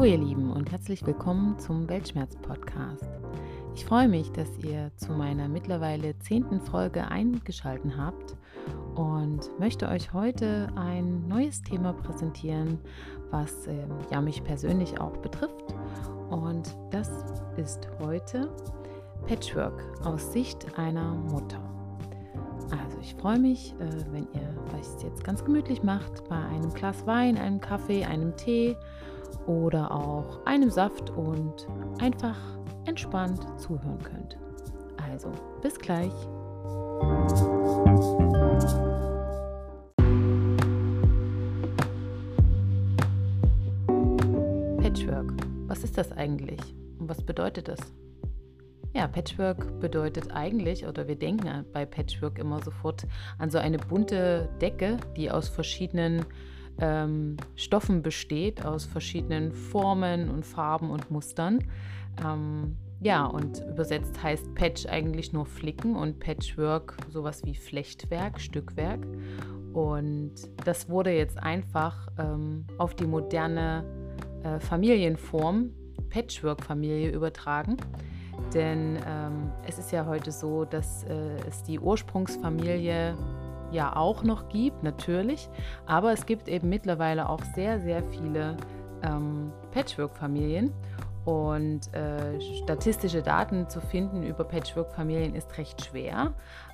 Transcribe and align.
Hallo 0.00 0.12
ihr 0.12 0.16
Lieben 0.16 0.50
und 0.50 0.72
herzlich 0.72 1.04
willkommen 1.04 1.58
zum 1.58 1.86
Weltschmerz-Podcast. 1.86 3.04
Ich 3.74 3.84
freue 3.84 4.08
mich, 4.08 4.32
dass 4.32 4.48
ihr 4.64 4.90
zu 4.96 5.12
meiner 5.12 5.46
mittlerweile 5.46 6.18
zehnten 6.20 6.58
Folge 6.62 7.06
eingeschaltet 7.06 7.92
habt 7.98 8.34
und 8.94 9.50
möchte 9.58 9.86
euch 9.90 10.14
heute 10.14 10.68
ein 10.74 11.28
neues 11.28 11.60
Thema 11.60 11.92
präsentieren, 11.92 12.78
was 13.30 13.66
äh, 13.66 13.74
ja 14.10 14.22
mich 14.22 14.42
persönlich 14.42 14.98
auch 14.98 15.18
betrifft. 15.18 15.74
Und 16.30 16.74
das 16.90 17.10
ist 17.58 17.86
heute 17.98 18.48
Patchwork 19.26 19.84
aus 20.02 20.32
Sicht 20.32 20.78
einer 20.78 21.12
Mutter. 21.14 21.60
Also 22.70 22.96
ich 23.02 23.14
freue 23.16 23.38
mich, 23.38 23.74
äh, 23.80 24.12
wenn 24.12 24.26
ihr 24.32 24.54
euch 24.78 25.04
jetzt 25.04 25.24
ganz 25.24 25.44
gemütlich 25.44 25.82
macht 25.82 26.26
bei 26.26 26.36
einem 26.36 26.72
Glas 26.72 27.06
Wein, 27.06 27.36
einem 27.36 27.60
Kaffee, 27.60 28.06
einem 28.06 28.34
Tee 28.38 28.78
oder 29.46 29.90
auch 29.90 30.44
einem 30.46 30.70
Saft 30.70 31.10
und 31.10 31.66
einfach 32.00 32.36
entspannt 32.86 33.46
zuhören 33.58 33.98
könnt. 34.02 34.38
Also, 35.10 35.32
bis 35.62 35.78
gleich. 35.78 36.12
Patchwork. 44.80 45.32
Was 45.66 45.84
ist 45.84 45.96
das 45.96 46.12
eigentlich 46.12 46.60
und 46.98 47.08
was 47.08 47.22
bedeutet 47.22 47.68
das? 47.68 47.78
Ja, 48.92 49.06
Patchwork 49.06 49.78
bedeutet 49.78 50.32
eigentlich, 50.32 50.84
oder 50.84 51.06
wir 51.06 51.14
denken 51.14 51.64
bei 51.72 51.86
Patchwork 51.86 52.38
immer 52.40 52.60
sofort 52.60 53.06
an 53.38 53.48
so 53.48 53.58
eine 53.58 53.78
bunte 53.78 54.48
Decke, 54.60 54.96
die 55.16 55.30
aus 55.30 55.48
verschiedenen 55.48 56.26
ähm, 56.80 57.36
Stoffen 57.56 58.02
besteht, 58.02 58.64
aus 58.64 58.84
verschiedenen 58.84 59.52
Formen 59.52 60.28
und 60.30 60.44
Farben 60.44 60.90
und 60.90 61.10
Mustern. 61.10 61.64
Ähm, 62.24 62.76
ja, 63.00 63.24
und 63.24 63.64
übersetzt 63.66 64.22
heißt 64.22 64.54
Patch 64.54 64.86
eigentlich 64.86 65.32
nur 65.32 65.46
Flicken 65.46 65.96
und 65.96 66.20
Patchwork 66.20 66.96
sowas 67.10 67.42
wie 67.44 67.54
Flechtwerk, 67.54 68.40
Stückwerk. 68.40 69.06
Und 69.72 70.32
das 70.64 70.88
wurde 70.88 71.10
jetzt 71.12 71.38
einfach 71.38 72.08
ähm, 72.18 72.66
auf 72.76 72.94
die 72.94 73.06
moderne 73.06 73.84
äh, 74.42 74.60
Familienform, 74.60 75.70
Patchwork-Familie 76.10 77.10
übertragen. 77.10 77.76
Denn 78.52 78.98
ähm, 79.06 79.50
es 79.66 79.78
ist 79.78 79.92
ja 79.92 80.06
heute 80.06 80.32
so, 80.32 80.64
dass 80.64 81.04
äh, 81.04 81.36
es 81.48 81.62
die 81.62 81.78
Ursprungsfamilie 81.78 83.16
ja 83.70 83.96
auch 83.96 84.22
noch 84.22 84.48
gibt, 84.48 84.82
natürlich. 84.82 85.48
Aber 85.86 86.12
es 86.12 86.26
gibt 86.26 86.48
eben 86.48 86.68
mittlerweile 86.68 87.28
auch 87.28 87.42
sehr, 87.54 87.80
sehr 87.80 88.02
viele 88.04 88.56
ähm, 89.02 89.52
Patchwork-Familien. 89.72 90.72
Und 91.24 91.92
äh, 91.92 92.40
statistische 92.64 93.22
Daten 93.22 93.68
zu 93.68 93.80
finden 93.80 94.22
über 94.22 94.42
Patchwork-Familien 94.44 95.34
ist 95.34 95.56
recht 95.58 95.84
schwer. 95.84 96.32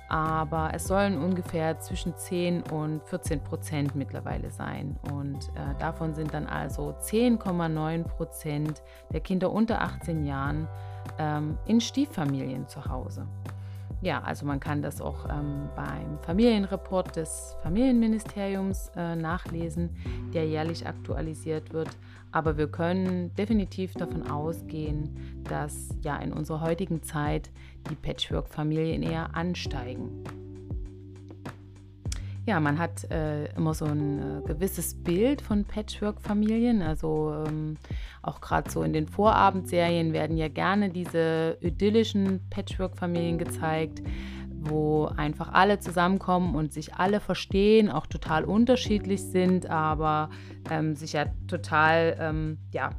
Aber 0.09 0.71
es 0.73 0.87
sollen 0.87 1.21
ungefähr 1.21 1.79
zwischen 1.81 2.15
10 2.15 2.63
und 2.63 3.03
14 3.03 3.41
Prozent 3.41 3.93
mittlerweile 3.95 4.49
sein. 4.49 4.97
Und 5.13 5.49
äh, 5.49 5.77
davon 5.79 6.13
sind 6.13 6.33
dann 6.33 6.47
also 6.47 6.95
10,9 7.01 8.03
Prozent 8.03 8.81
der 9.11 9.19
Kinder 9.19 9.51
unter 9.51 9.81
18 9.81 10.25
Jahren 10.25 10.69
ähm, 11.19 11.57
in 11.65 11.81
Stieffamilien 11.81 12.67
zu 12.69 12.85
Hause. 12.85 13.27
Ja, 14.01 14.21
also 14.21 14.45
man 14.45 14.59
kann 14.59 14.81
das 14.81 15.01
auch 15.01 15.27
ähm, 15.27 15.69
beim 15.75 16.19
Familienreport 16.21 17.15
des 17.15 17.55
Familienministeriums 17.63 18.91
äh, 18.95 19.15
nachlesen, 19.15 19.89
der 20.33 20.47
jährlich 20.47 20.85
aktualisiert 20.85 21.73
wird. 21.73 21.89
Aber 22.31 22.57
wir 22.57 22.67
können 22.67 23.33
definitiv 23.35 23.93
davon 23.93 24.29
ausgehen, 24.29 25.41
dass 25.45 25.89
ja 26.03 26.17
in 26.17 26.31
unserer 26.31 26.61
heutigen 26.61 27.01
Zeit 27.01 27.49
die 27.89 27.95
Patchwork-Familien 27.95 29.01
eher 29.01 29.35
ansteigen. 29.35 30.23
Ja, 32.47 32.61
man 32.61 32.79
hat 32.79 33.11
äh, 33.11 33.53
immer 33.57 33.73
so 33.73 33.83
ein 33.83 34.19
äh, 34.19 34.41
gewisses 34.47 34.93
Bild 35.03 35.41
von 35.41 35.65
Patchwork-Familien. 35.65 36.81
Also 36.81 37.43
ähm, 37.45 37.75
auch 38.21 38.39
gerade 38.39 38.71
so 38.71 38.83
in 38.83 38.93
den 38.93 39.05
Vorabendserien 39.05 40.13
werden 40.13 40.37
ja 40.37 40.47
gerne 40.47 40.89
diese 40.89 41.57
idyllischen 41.59 42.39
Patchwork-Familien 42.49 43.37
gezeigt, 43.37 44.01
wo 44.61 45.07
einfach 45.17 45.51
alle 45.51 45.79
zusammenkommen 45.79 46.55
und 46.55 46.71
sich 46.71 46.93
alle 46.93 47.19
verstehen, 47.19 47.91
auch 47.91 48.07
total 48.07 48.45
unterschiedlich 48.45 49.23
sind, 49.23 49.69
aber 49.69 50.29
ähm, 50.71 50.95
sich 50.95 51.11
ja 51.11 51.25
total 51.49 52.15
ähm, 52.17 52.59
ja, 52.71 52.91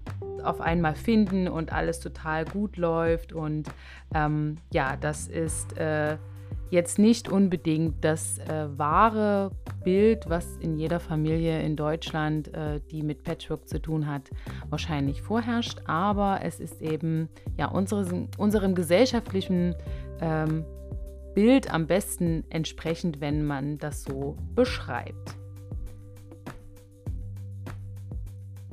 auf 0.44 0.60
einmal 0.60 0.94
finden 0.94 1.48
und 1.48 1.72
alles 1.72 2.00
total 2.00 2.44
gut 2.44 2.76
läuft. 2.76 3.32
Und 3.32 3.66
ähm, 4.14 4.56
ja, 4.74 4.96
das 4.96 5.26
ist. 5.26 5.74
Äh, 5.78 6.18
jetzt 6.70 6.98
nicht 6.98 7.28
unbedingt 7.28 8.04
das 8.04 8.38
äh, 8.38 8.68
wahre 8.76 9.50
Bild, 9.84 10.28
was 10.28 10.56
in 10.58 10.76
jeder 10.76 11.00
Familie 11.00 11.62
in 11.62 11.76
Deutschland, 11.76 12.52
äh, 12.54 12.80
die 12.90 13.02
mit 13.02 13.22
Patchwork 13.22 13.68
zu 13.68 13.80
tun 13.80 14.06
hat, 14.06 14.30
wahrscheinlich 14.68 15.22
vorherrscht. 15.22 15.80
Aber 15.86 16.40
es 16.42 16.60
ist 16.60 16.82
eben 16.82 17.28
ja 17.56 17.68
unsere, 17.68 18.28
unserem 18.36 18.74
gesellschaftlichen 18.74 19.74
ähm, 20.20 20.64
Bild 21.34 21.72
am 21.72 21.86
besten 21.86 22.44
entsprechend, 22.50 23.20
wenn 23.20 23.46
man 23.46 23.78
das 23.78 24.02
so 24.02 24.36
beschreibt. 24.54 25.36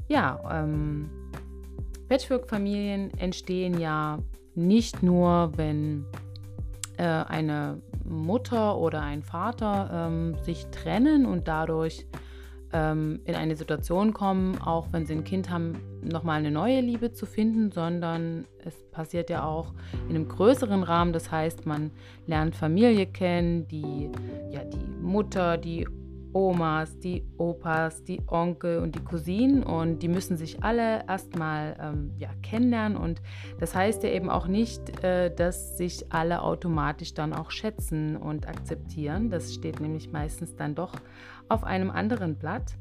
Ja, 0.07 0.39
ähm, 0.51 1.09
Patchwork-Familien 2.09 3.11
entstehen 3.17 3.79
ja 3.79 4.19
nicht 4.53 5.01
nur, 5.01 5.51
wenn 5.55 6.05
äh, 6.97 7.03
eine 7.03 7.81
Mutter 8.03 8.78
oder 8.78 9.01
ein 9.01 9.23
Vater 9.23 9.89
ähm, 9.91 10.35
sich 10.44 10.67
trennen 10.67 11.25
und 11.25 11.47
dadurch 11.47 12.06
ähm, 12.73 13.22
in 13.25 13.35
eine 13.35 13.56
Situation 13.56 14.13
kommen, 14.13 14.61
auch 14.61 14.88
wenn 14.91 15.05
sie 15.05 15.13
ein 15.13 15.23
Kind 15.23 15.50
haben, 15.50 15.73
nochmal 16.01 16.39
eine 16.39 16.51
neue 16.51 16.81
Liebe 16.81 17.13
zu 17.13 17.25
finden, 17.25 17.72
sondern 17.72 18.45
es 18.63 18.75
passiert 18.91 19.29
ja 19.29 19.45
auch 19.45 19.73
in 20.09 20.16
einem 20.16 20.28
größeren 20.28 20.84
Rahmen. 20.84 21.13
Das 21.13 21.31
heißt, 21.31 21.66
man 21.66 21.91
lernt 22.28 22.55
Familie 22.55 23.05
kennen, 23.05 23.67
die, 23.67 24.11
ja, 24.51 24.63
die 24.63 24.85
Mutter, 25.01 25.57
die 25.57 25.88
Omas, 26.35 27.00
die 27.00 27.23
Opas, 27.38 28.03
die 28.03 28.22
Onkel 28.28 28.79
und 28.79 28.94
die 28.94 29.03
Cousinen 29.03 29.63
und 29.63 30.03
die 30.03 30.09
müssen 30.09 30.35
sich 30.35 30.62
alle 30.62 31.07
erstmal 31.07 31.78
ähm, 31.79 32.12
ja, 32.18 32.28
kennenlernen 32.44 32.97
und 32.97 33.22
das 33.57 33.73
heißt 33.73 34.03
ja 34.03 34.09
eben 34.09 34.29
auch 34.29 34.47
nicht, 34.47 35.01
äh, 35.01 35.34
dass 35.34 35.78
sich 35.78 36.12
alle 36.12 36.41
automatisch 36.41 37.13
dann 37.13 37.31
auch 37.31 37.51
schätzen 37.51 38.18
und 38.18 38.50
akzeptieren. 38.50 39.29
Das 39.29 39.53
steht 39.53 39.79
nämlich 39.79 40.12
meistens 40.12 40.57
dann 40.57 40.75
doch 40.75 40.91
auf 41.47 41.63
einem 41.63 41.90
anderen 41.90 42.35
Blatt 42.35 42.73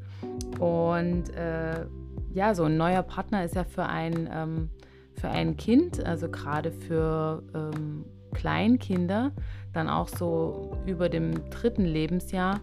und 0.59 1.31
äh, 1.37 1.87
ja, 2.33 2.57
so 2.57 2.65
ein 2.65 2.77
neuer 2.77 3.05
Partner 3.05 3.45
ist 3.45 3.55
ja 3.55 3.63
für 3.63 3.87
ein, 3.87 4.29
ähm, 4.33 4.71
für 5.13 5.29
ein 5.29 5.57
Kind, 5.57 6.05
also 6.05 6.29
gerade 6.29 6.73
für 6.73 7.45
ähm, 7.55 8.05
Kleinkinder, 8.33 9.31
dann 9.73 9.89
auch 9.89 10.09
so 10.09 10.77
über 10.87 11.09
dem 11.09 11.49
dritten 11.51 11.85
Lebensjahr, 11.85 12.61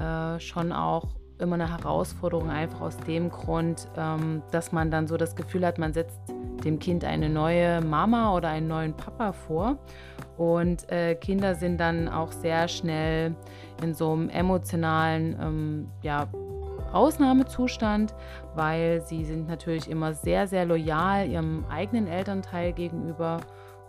äh, 0.00 0.40
schon 0.40 0.72
auch 0.72 1.08
immer 1.38 1.54
eine 1.54 1.70
Herausforderung, 1.70 2.50
einfach 2.50 2.80
aus 2.80 2.96
dem 2.98 3.30
Grund, 3.30 3.88
ähm, 3.96 4.42
dass 4.50 4.72
man 4.72 4.90
dann 4.90 5.06
so 5.06 5.16
das 5.16 5.34
Gefühl 5.34 5.66
hat, 5.66 5.78
man 5.78 5.92
setzt 5.92 6.20
dem 6.64 6.78
Kind 6.78 7.04
eine 7.04 7.28
neue 7.28 7.80
Mama 7.80 8.34
oder 8.34 8.48
einen 8.48 8.68
neuen 8.68 8.94
Papa 8.94 9.32
vor. 9.32 9.78
Und 10.36 10.90
äh, 10.90 11.14
Kinder 11.14 11.54
sind 11.54 11.78
dann 11.78 12.08
auch 12.08 12.32
sehr 12.32 12.68
schnell 12.68 13.34
in 13.82 13.94
so 13.94 14.12
einem 14.12 14.28
emotionalen 14.28 15.36
ähm, 15.40 15.88
ja, 16.02 16.28
Ausnahmezustand, 16.92 18.14
weil 18.54 19.02
sie 19.02 19.24
sind 19.24 19.48
natürlich 19.48 19.88
immer 19.90 20.12
sehr, 20.12 20.46
sehr 20.46 20.64
loyal 20.64 21.28
ihrem 21.28 21.64
eigenen 21.70 22.06
Elternteil 22.06 22.72
gegenüber 22.72 23.40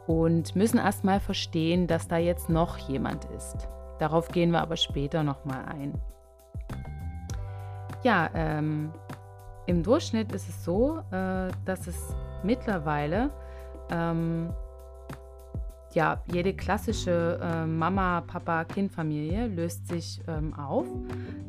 und 0.07 0.55
müssen 0.55 0.77
erst 0.77 1.03
mal 1.03 1.19
verstehen, 1.19 1.87
dass 1.87 2.07
da 2.07 2.17
jetzt 2.17 2.49
noch 2.49 2.77
jemand 2.77 3.25
ist. 3.25 3.67
Darauf 4.01 4.29
gehen 4.29 4.49
wir 4.49 4.61
aber 4.61 4.77
später 4.77 5.21
nochmal 5.21 5.63
ein. 5.65 5.93
Ja, 8.01 8.31
ähm, 8.33 8.91
im 9.67 9.83
Durchschnitt 9.83 10.31
ist 10.31 10.49
es 10.49 10.65
so, 10.65 11.03
äh, 11.11 11.51
dass 11.65 11.85
es 11.85 12.15
mittlerweile 12.41 13.29
ähm, 13.91 14.49
ja, 15.93 16.23
jede 16.33 16.55
klassische 16.55 17.39
äh, 17.43 17.67
Mama, 17.67 18.21
Papa, 18.21 18.63
Kind-Familie 18.63 19.45
löst 19.45 19.87
sich 19.87 20.19
ähm, 20.27 20.55
auf 20.55 20.87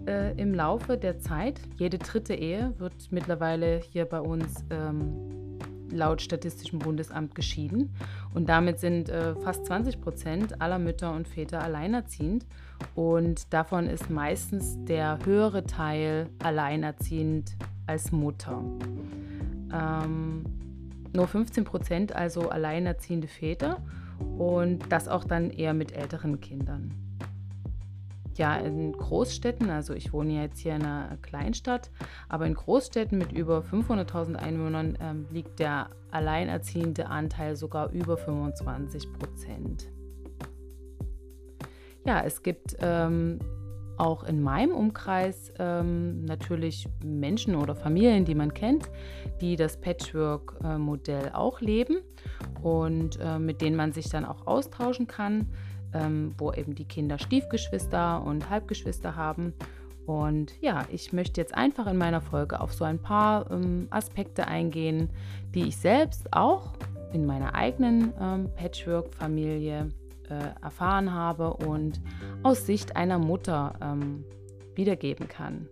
äh, 0.07 0.39
im 0.39 0.53
Laufe 0.53 0.99
der 0.99 1.21
Zeit. 1.21 1.59
Jede 1.79 1.97
dritte 1.97 2.35
Ehe 2.35 2.75
wird 2.77 3.11
mittlerweile 3.13 3.79
hier 3.79 4.05
bei 4.05 4.21
uns 4.21 4.63
ähm, 4.69 5.42
laut 5.93 6.23
Statistischem 6.23 6.79
Bundesamt 6.79 7.35
geschieden. 7.35 7.95
Und 8.35 8.49
damit 8.49 8.79
sind 8.79 9.09
äh, 9.09 9.35
fast 9.37 9.67
20 9.67 10.01
Prozent 10.01 10.61
aller 10.61 10.79
Mütter 10.79 11.13
und 11.15 11.29
Väter 11.29 11.63
alleinerziehend. 11.63 12.47
Und 12.95 13.53
davon 13.53 13.87
ist 13.87 14.11
meistens 14.11 14.77
der 14.85 15.19
höhere 15.25 15.65
Teil 15.65 16.29
alleinerziehend 16.43 17.57
als 17.87 18.13
Mutter. 18.13 18.63
ähm, 19.73 20.45
nur 21.15 21.29
15 21.29 21.65
Prozent 21.65 22.17
also 22.17 22.49
alleinerziehende 22.49 23.29
Väter 23.29 23.83
und 24.39 24.81
das 24.91 25.09
auch 25.09 25.25
dann 25.25 25.51
eher 25.51 25.75
mit 25.75 25.93
älteren 25.93 26.41
Kindern. 26.41 26.95
Ja, 28.43 28.57
in 28.57 28.91
Großstädten, 28.91 29.71
also 29.71 29.95
ich 29.95 30.13
wohne 30.13 30.33
ja 30.33 30.43
jetzt 30.43 30.59
hier 30.59 30.75
in 30.75 30.83
einer 30.83 31.17
Kleinstadt, 31.23 31.93
aber 32.29 32.45
in 32.45 32.55
Großstädten 32.55 33.17
mit 33.17 33.31
über 33.31 33.61
500.000 33.61 34.35
Einwohnern 34.35 34.99
ähm, 35.01 35.27
liegt 35.31 35.61
der 35.61 35.91
alleinerziehende 36.11 37.07
Anteil 37.07 37.55
sogar 37.55 37.93
über 37.93 38.17
25 38.17 39.13
Prozent. 39.13 39.93
Ja, 42.05 42.23
es 42.23 42.43
gibt 42.43 42.75
ähm, 42.81 43.39
auch 43.97 44.25
in 44.25 44.43
meinem 44.43 44.73
Umkreis 44.73 45.53
ähm, 45.61 46.25
natürlich 46.25 46.89
Menschen 47.05 47.55
oder 47.55 47.77
Familien, 47.77 48.25
die 48.25 48.35
man 48.35 48.53
kennt, 48.53 48.91
die 49.41 49.55
das 49.55 49.81
Patchwork-Modell 49.81 51.31
auch 51.33 51.61
leben 51.61 51.99
und 52.61 53.21
äh, 53.21 53.39
mit 53.39 53.61
denen 53.61 53.77
man 53.77 53.93
sich 53.93 54.09
dann 54.09 54.25
auch 54.25 54.49
austauschen 54.49 55.07
kann, 55.07 55.47
ähm, 55.95 56.35
wo 56.39 56.53
eben 56.53 56.75
die 56.75 56.85
Kinder 56.85 57.19
Stiefgeschwister 57.19 58.23
und 58.23 58.51
Halbgeschwister 58.51 59.17
haben. 59.17 59.55
Und 60.07 60.53
ja, 60.61 60.85
ich 60.91 61.13
möchte 61.13 61.41
jetzt 61.41 61.55
einfach 61.55 61.87
in 61.87 61.97
meiner 61.97 62.21
Folge 62.21 62.61
auf 62.61 62.73
so 62.73 62.85
ein 62.85 62.99
paar 62.99 63.51
ähm, 63.51 63.87
Aspekte 63.91 64.49
eingehen, 64.49 65.11
die 65.55 65.69
ich 65.69 65.77
selbst 65.77 66.33
auch 66.33 66.73
in 67.13 67.27
meiner 67.27 67.55
eigenen 67.55 68.13
ähm, 68.21 68.49
Patchwork-Familie 68.57 69.91
äh, 70.29 70.63
erfahren 70.63 71.13
habe 71.13 71.55
und 71.55 72.01
aus 72.43 72.67
Sicht 72.67 72.97
einer 72.97 73.19
Mutter 73.19 73.75
ähm, 73.81 74.25
wiedergeben 74.75 75.29
kann. 75.29 75.69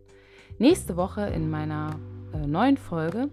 Nächste 0.58 0.96
Woche 0.96 1.22
in 1.22 1.50
meiner 1.50 1.99
äh, 2.34 2.46
neuen 2.46 2.76
Folge 2.76 3.31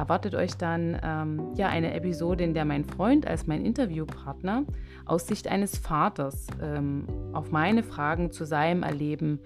erwartet 0.00 0.34
euch 0.34 0.56
dann 0.56 0.98
ähm, 1.02 1.52
ja 1.54 1.68
eine 1.68 1.92
Episode, 1.92 2.42
in 2.42 2.54
der 2.54 2.64
mein 2.64 2.84
Freund 2.84 3.26
als 3.26 3.46
mein 3.46 3.64
Interviewpartner 3.64 4.64
aus 5.04 5.26
Sicht 5.26 5.46
eines 5.46 5.76
Vaters 5.76 6.46
ähm, 6.62 7.04
auf 7.34 7.50
meine 7.50 7.82
Fragen 7.82 8.32
zu 8.32 8.46
seinem 8.46 8.82
Erleben 8.82 9.40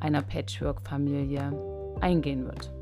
einer 0.00 0.22
Patchwork-Familie 0.22 1.52
eingehen 2.00 2.46
wird. 2.46 2.72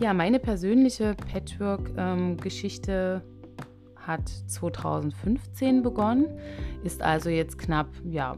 Ja, 0.00 0.14
meine 0.14 0.38
persönliche 0.38 1.14
Patchwork-Geschichte 1.14 3.22
ähm, 3.24 3.96
hat 3.96 4.28
2015 4.28 5.82
begonnen, 5.82 6.26
ist 6.84 7.02
also 7.02 7.30
jetzt 7.30 7.58
knapp 7.58 7.88
ja, 8.04 8.36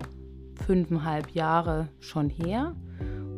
fünfeinhalb 0.66 1.30
Jahre 1.30 1.88
schon 2.00 2.30
her. 2.30 2.74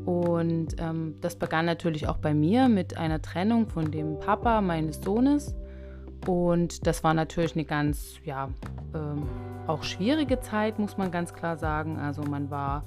Und 0.04 0.76
ähm, 0.78 1.16
das 1.20 1.36
begann 1.36 1.64
natürlich 1.64 2.08
auch 2.08 2.18
bei 2.18 2.34
mir 2.34 2.68
mit 2.68 2.96
einer 2.98 3.22
Trennung 3.22 3.68
von 3.68 3.90
dem 3.90 4.18
Papa 4.18 4.60
meines 4.60 5.00
Sohnes. 5.00 5.54
Und 6.26 6.86
das 6.86 7.04
war 7.04 7.14
natürlich 7.14 7.54
eine 7.54 7.64
ganz, 7.64 8.16
ja, 8.24 8.48
ähm, 8.94 9.24
auch 9.66 9.82
schwierige 9.82 10.40
Zeit, 10.40 10.78
muss 10.78 10.96
man 10.96 11.10
ganz 11.10 11.32
klar 11.32 11.56
sagen. 11.56 11.98
Also 11.98 12.22
man 12.22 12.50
war 12.50 12.84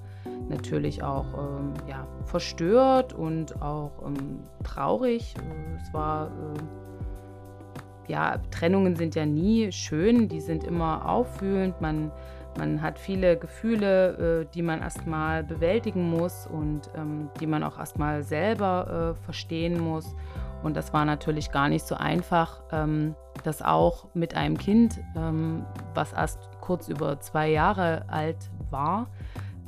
natürlich 0.49 1.03
auch 1.03 1.25
ähm, 1.33 1.73
ja, 1.87 2.07
verstört 2.25 3.13
und 3.13 3.61
auch 3.61 3.91
ähm, 4.05 4.39
traurig. 4.63 5.33
Es 5.81 5.93
war 5.93 6.27
äh, 6.27 8.11
ja, 8.11 8.37
Trennungen 8.51 8.95
sind 8.95 9.15
ja 9.15 9.25
nie 9.25 9.71
schön, 9.71 10.29
die 10.29 10.39
sind 10.39 10.63
immer 10.63 11.07
auffühlend. 11.07 11.81
Man, 11.81 12.11
man 12.57 12.81
hat 12.81 12.99
viele 12.99 13.37
Gefühle, 13.37 14.41
äh, 14.41 14.53
die 14.53 14.61
man 14.61 14.81
erstmal 14.81 15.43
bewältigen 15.43 16.09
muss 16.09 16.47
und 16.47 16.89
ähm, 16.95 17.29
die 17.39 17.47
man 17.47 17.63
auch 17.63 17.77
erstmal 17.77 18.23
selber 18.23 19.15
äh, 19.15 19.23
verstehen 19.23 19.79
muss. 19.79 20.15
Und 20.63 20.75
das 20.75 20.91
war 20.93 21.05
natürlich 21.05 21.51
gar 21.51 21.69
nicht 21.69 21.85
so 21.85 21.95
einfach, 21.95 22.61
ähm, 22.71 23.15
das 23.43 23.61
auch 23.61 24.07
mit 24.15 24.35
einem 24.35 24.57
Kind, 24.57 24.99
ähm, 25.15 25.65
was 25.93 26.13
erst 26.13 26.49
kurz 26.59 26.89
über 26.89 27.19
zwei 27.19 27.49
Jahre 27.49 28.03
alt 28.09 28.49
war, 28.69 29.07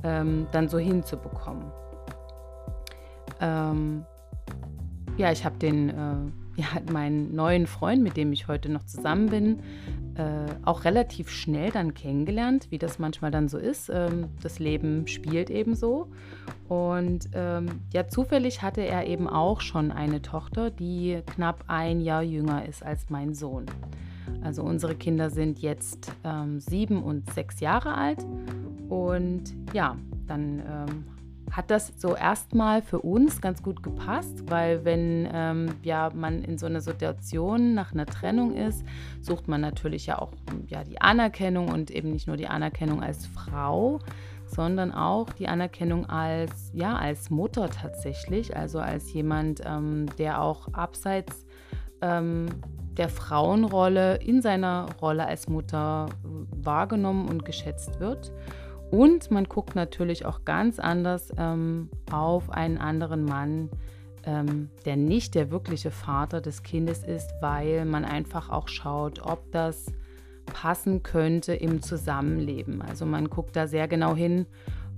dann 0.01 0.69
so 0.69 0.77
hinzubekommen. 0.77 1.65
Ja, 3.41 5.31
ich 5.33 5.43
habe 5.43 5.57
den 5.57 5.89
äh, 5.89 6.48
ja, 6.59 6.81
meinen 6.91 7.35
neuen 7.35 7.67
Freund, 7.67 8.03
mit 8.03 8.17
dem 8.17 8.33
ich 8.33 8.47
heute 8.47 8.69
noch 8.69 8.83
zusammen 8.83 9.27
bin, 9.27 9.59
äh, 10.15 10.51
auch 10.65 10.83
relativ 10.83 11.29
schnell 11.29 11.71
dann 11.71 11.93
kennengelernt, 11.93 12.67
wie 12.69 12.77
das 12.77 12.99
manchmal 12.99 13.31
dann 13.31 13.47
so 13.47 13.57
ist. 13.57 13.89
Ähm, 13.89 14.25
das 14.43 14.59
Leben 14.59 15.07
spielt 15.07 15.49
eben 15.49 15.75
so. 15.75 16.07
Und 16.67 17.29
ähm, 17.33 17.81
ja, 17.93 18.07
zufällig 18.09 18.61
hatte 18.61 18.81
er 18.81 19.07
eben 19.07 19.27
auch 19.27 19.61
schon 19.61 19.91
eine 19.91 20.21
Tochter, 20.21 20.69
die 20.69 21.21
knapp 21.35 21.63
ein 21.67 22.01
Jahr 22.01 22.23
jünger 22.23 22.67
ist 22.67 22.83
als 22.83 23.09
mein 23.09 23.33
Sohn. 23.33 23.65
Also 24.41 24.63
unsere 24.63 24.95
Kinder 24.95 25.29
sind 25.29 25.59
jetzt 25.59 26.11
ähm, 26.23 26.59
sieben 26.59 27.01
und 27.01 27.31
sechs 27.33 27.61
Jahre 27.61 27.95
alt. 27.95 28.25
Und 28.89 29.43
ja, 29.73 29.95
dann 30.27 30.59
ähm, 30.59 31.05
hat 31.51 31.71
das 31.71 31.93
so 31.97 32.15
erstmal 32.15 32.81
für 32.81 32.99
uns 32.99 33.41
ganz 33.41 33.63
gut 33.63 33.83
gepasst, 33.83 34.49
weil 34.49 34.85
wenn 34.85 35.27
ähm, 35.31 35.69
ja, 35.83 36.09
man 36.13 36.43
in 36.43 36.57
so 36.57 36.65
einer 36.65 36.81
Situation 36.81 37.73
nach 37.73 37.91
einer 37.91 38.05
Trennung 38.05 38.55
ist, 38.55 38.83
sucht 39.21 39.47
man 39.47 39.61
natürlich 39.61 40.05
ja 40.05 40.19
auch 40.19 40.31
ja, 40.67 40.83
die 40.83 41.01
Anerkennung 41.01 41.69
und 41.69 41.91
eben 41.91 42.11
nicht 42.11 42.27
nur 42.27 42.37
die 42.37 42.47
Anerkennung 42.47 43.01
als 43.01 43.25
Frau, 43.25 43.99
sondern 44.45 44.91
auch 44.91 45.29
die 45.31 45.47
Anerkennung 45.47 46.07
als, 46.09 46.71
ja, 46.73 46.95
als 46.95 47.29
Mutter 47.29 47.69
tatsächlich, 47.69 48.55
also 48.55 48.79
als 48.79 49.11
jemand, 49.13 49.61
ähm, 49.65 50.07
der 50.17 50.41
auch 50.41 50.73
abseits 50.73 51.45
ähm, 52.01 52.47
der 52.97 53.09
Frauenrolle 53.09 54.17
in 54.17 54.41
seiner 54.41 54.87
Rolle 55.01 55.25
als 55.25 55.47
Mutter 55.47 56.07
wahrgenommen 56.51 57.29
und 57.29 57.45
geschätzt 57.45 57.99
wird. 57.99 58.31
Und 58.91 59.29
man 59.31 59.45
guckt 59.45 59.75
natürlich 59.75 60.25
auch 60.25 60.45
ganz 60.45 60.79
anders 60.79 61.31
ähm, 61.37 61.89
auf 62.11 62.49
einen 62.49 62.77
anderen 62.77 63.23
Mann, 63.23 63.69
ähm, 64.25 64.69
der 64.85 64.97
nicht 64.97 65.35
der 65.35 65.51
wirkliche 65.51 65.91
Vater 65.91 66.41
des 66.41 66.63
Kindes 66.63 67.03
ist, 67.03 67.31
weil 67.41 67.85
man 67.85 68.03
einfach 68.03 68.49
auch 68.49 68.67
schaut, 68.67 69.21
ob 69.23 69.51
das 69.51 69.87
passen 70.45 71.03
könnte 71.03 71.53
im 71.53 71.81
Zusammenleben. 71.81 72.81
Also 72.81 73.05
man 73.05 73.29
guckt 73.29 73.55
da 73.55 73.67
sehr 73.67 73.87
genau 73.87 74.15
hin, 74.15 74.47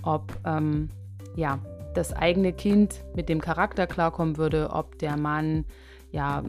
ob 0.04 0.32
ähm, 0.46 0.90
ja, 1.36 1.60
das 1.94 2.14
eigene 2.14 2.54
Kind 2.54 3.04
mit 3.16 3.28
dem 3.28 3.42
Charakter 3.42 3.88
klarkommen 3.88 4.38
würde, 4.38 4.70
ob 4.72 4.98
der 5.00 5.18
Mann 5.18 5.66
ja, 6.12 6.44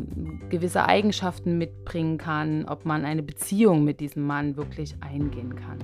gewisse 0.49 0.87
Eigenschaften 0.87 1.59
mitbringen 1.59 2.19
kann, 2.19 2.65
ob 2.67 2.85
man 2.85 3.05
eine 3.05 3.23
Beziehung 3.23 3.85
mit 3.85 4.01
diesem 4.01 4.27
Mann 4.27 4.57
wirklich 4.57 4.97
eingehen 5.01 5.55
kann. 5.55 5.79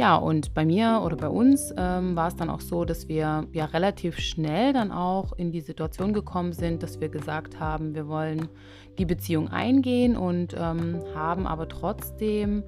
Ja, 0.00 0.16
und 0.16 0.54
bei 0.54 0.64
mir 0.64 1.02
oder 1.04 1.14
bei 1.14 1.28
uns 1.28 1.74
ähm, 1.76 2.16
war 2.16 2.28
es 2.28 2.34
dann 2.34 2.48
auch 2.48 2.62
so, 2.62 2.86
dass 2.86 3.06
wir 3.08 3.46
ja 3.52 3.64
relativ 3.66 4.18
schnell 4.18 4.72
dann 4.72 4.92
auch 4.92 5.34
in 5.34 5.52
die 5.52 5.60
Situation 5.60 6.14
gekommen 6.14 6.54
sind, 6.54 6.82
dass 6.82 7.02
wir 7.02 7.10
gesagt 7.10 7.60
haben, 7.60 7.94
wir 7.94 8.08
wollen 8.08 8.48
die 8.96 9.04
Beziehung 9.04 9.48
eingehen 9.48 10.16
und 10.16 10.56
ähm, 10.58 11.02
haben 11.14 11.46
aber 11.46 11.68
trotzdem 11.68 12.62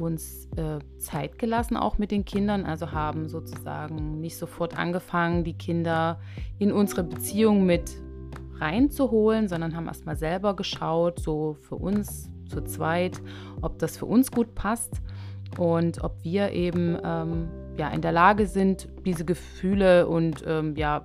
uns 0.00 0.48
äh, 0.56 0.80
Zeit 0.98 1.38
gelassen, 1.38 1.76
auch 1.76 1.98
mit 1.98 2.10
den 2.10 2.24
Kindern. 2.24 2.66
Also 2.66 2.90
haben 2.90 3.28
sozusagen 3.28 4.20
nicht 4.20 4.36
sofort 4.36 4.76
angefangen, 4.76 5.44
die 5.44 5.54
Kinder 5.56 6.18
in 6.58 6.72
unsere 6.72 7.04
Beziehung 7.04 7.66
mit 7.66 7.92
reinzuholen, 8.58 9.46
sondern 9.46 9.76
haben 9.76 9.86
erstmal 9.86 10.16
selber 10.16 10.56
geschaut, 10.56 11.20
so 11.20 11.56
für 11.60 11.76
uns 11.76 12.32
zu 12.48 12.62
zweit, 12.62 13.22
ob 13.62 13.78
das 13.78 13.96
für 13.96 14.06
uns 14.06 14.32
gut 14.32 14.56
passt 14.56 15.00
und 15.58 16.02
ob 16.02 16.22
wir 16.22 16.52
eben 16.52 16.98
ähm, 17.04 17.48
ja, 17.76 17.88
in 17.88 18.00
der 18.00 18.12
Lage 18.12 18.46
sind, 18.46 18.88
diese 19.04 19.24
Gefühle 19.24 20.06
und 20.06 20.44
ähm, 20.46 20.76
ja, 20.76 21.04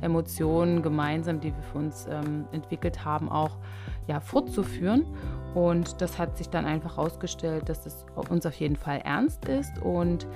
Emotionen 0.00 0.82
gemeinsam, 0.82 1.40
die 1.40 1.54
wir 1.54 1.62
für 1.62 1.78
uns 1.78 2.06
ähm, 2.10 2.46
entwickelt 2.52 3.04
haben, 3.04 3.30
auch 3.30 3.58
ja, 4.06 4.20
fortzuführen. 4.20 5.06
Und 5.54 6.00
das 6.00 6.18
hat 6.18 6.36
sich 6.36 6.48
dann 6.48 6.66
einfach 6.66 6.96
herausgestellt, 6.96 7.68
dass 7.68 7.86
es 7.86 8.04
uns 8.28 8.44
auf 8.44 8.54
jeden 8.54 8.76
Fall 8.76 9.00
ernst 9.04 9.46
ist. 9.46 9.78
Und 9.80 10.26